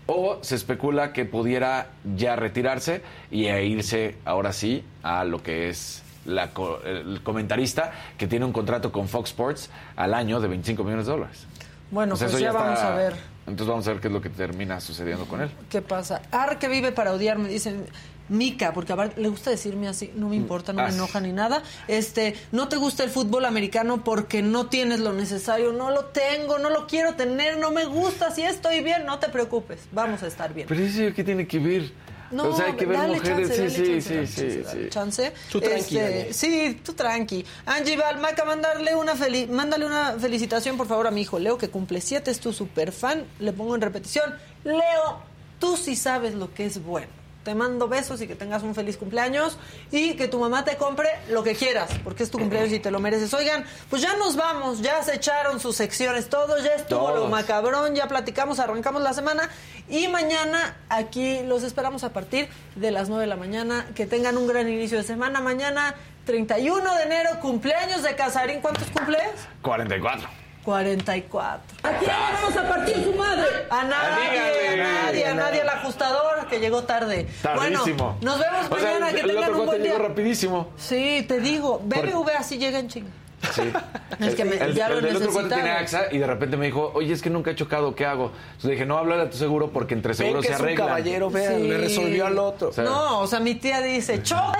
[0.07, 5.69] O se especula que pudiera ya retirarse y a irse ahora sí a lo que
[5.69, 10.47] es la co- el comentarista que tiene un contrato con Fox Sports al año de
[10.47, 11.45] 25 millones de dólares.
[11.91, 13.13] Bueno, pues eso ya, ya vamos a ver
[13.47, 15.49] Entonces vamos a ver qué es lo que termina sucediendo con él.
[15.69, 16.21] qué pasa.
[16.31, 17.85] Ar que vive para odiar, me dicen
[18.29, 20.97] Mica, porque a ver, le gusta decirme así, no me importa, no Ah, me sí.
[20.97, 21.63] enoja ni nada.
[21.87, 26.59] Este, no te gusta el fútbol americano porque no tienes lo necesario, no lo tengo,
[26.59, 30.27] no lo quiero tener, no me gusta, si estoy bien, no te preocupes, vamos a
[30.27, 30.67] estar bien.
[30.67, 31.91] Pero eso qué tiene que ver.
[32.29, 33.47] No, o sea, hay que ver dale mujeres.
[33.47, 34.89] chance, sí, dale sí, chance, sí, dale sí, chance, dale sí.
[34.89, 35.33] chance.
[35.49, 37.45] Tú tranqui, Este, sí, tú tranqui.
[37.65, 41.69] Angie Balmaca, mandarle una feli mándale una felicitación, por favor, a mi hijo Leo, que
[41.69, 43.23] cumple siete, es tu super fan.
[43.39, 44.35] Le pongo en repetición.
[44.65, 45.21] Leo,
[45.57, 47.07] tú sí sabes lo que es bueno.
[47.47, 49.57] Te mando besos y que tengas un feliz cumpleaños
[49.89, 52.91] y que tu mamá te compre lo que quieras, porque es tu cumpleaños y te
[52.91, 53.33] lo mereces.
[53.33, 57.29] Oigan, pues ya nos vamos, ya se echaron sus secciones todos, ya estuvo lo Todos.
[57.29, 59.49] macabrón, ya platicamos, arrancamos la semana
[59.87, 63.87] y mañana aquí los esperamos a partir de las 9 de la mañana.
[63.95, 65.39] Que tengan un gran inicio de semana.
[65.39, 65.95] Mañana,
[66.25, 68.59] 31 de enero, cumpleaños de Casarín.
[68.59, 69.23] ¿Cuántos cumples?
[69.61, 70.46] 44.
[70.67, 71.77] 44.
[71.83, 73.45] ¿A quién le vamos a partir su madre?
[73.69, 74.81] A nadie, Dígale.
[74.83, 77.25] a nadie, a nadie, al ajustador que llegó tarde.
[77.41, 78.17] Tardísimo.
[78.19, 79.97] Bueno, nos vemos O sea, mañana, que tengan un buen día.
[79.97, 80.67] rapidísimo.
[80.75, 83.11] Sí, te digo, BBV así llega en chinga.
[83.53, 83.61] Sí.
[84.19, 85.61] Es que me- el, ya el lo del otro cuate necesitaba.
[85.61, 88.31] tiene AXA y de repente me dijo, oye, es que nunca he chocado, ¿qué hago?
[88.53, 90.87] Entonces dije, no, háblale a tu seguro porque entre seguros se es un arreglan.
[90.87, 91.67] caballero, vean, Sí.
[91.67, 92.69] le resolvió al otro.
[92.69, 94.57] O sea, No, o sea, mi tía dice, chócame,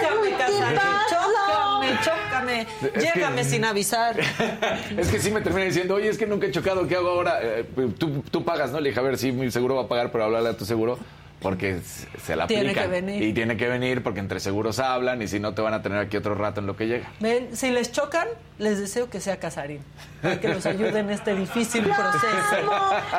[1.10, 2.68] chócame, chócame.
[2.94, 4.20] Que- Llégame sin avisar.
[4.98, 7.40] es que sí me termina diciendo, oye, es que nunca he chocado, ¿qué hago ahora?
[7.42, 7.66] Eh,
[7.98, 8.80] tú, tú pagas, ¿no?
[8.80, 10.98] Le dije, a ver, sí, mi seguro va a pagar, pero háblale a tu seguro
[11.48, 11.80] porque
[12.26, 12.84] se- la Tiene aplican.
[12.84, 13.24] que venir.
[13.24, 15.98] Y tiene que venir porque entre seguros hablan y si no te van a tener
[15.98, 17.10] aquí otro rato en lo que llega.
[17.22, 19.80] Ven, si les chocan, les deseo que sea Casarín.
[20.22, 22.28] Para que los ayude en este difícil proceso.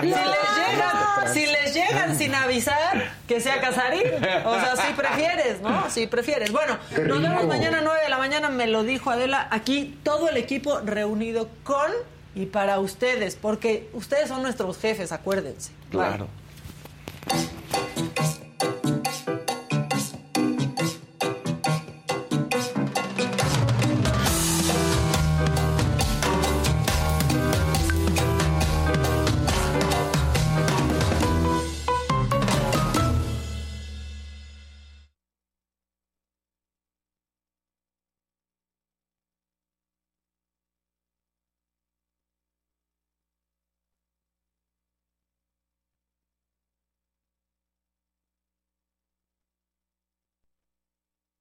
[0.02, 4.02] Si les llegan, si les llegan sin avisar, que sea Casarín.
[4.44, 5.88] O sea, si prefieres, ¿no?
[5.88, 6.52] Si prefieres.
[6.52, 6.76] Bueno,
[7.06, 9.48] nos vemos mañana 9 de la mañana, me lo dijo Adela.
[9.50, 11.90] Aquí todo el equipo reunido con
[12.34, 15.70] y para ustedes, porque ustedes son nuestros jefes, acuérdense.
[15.90, 16.00] Bye.
[16.02, 16.28] Claro.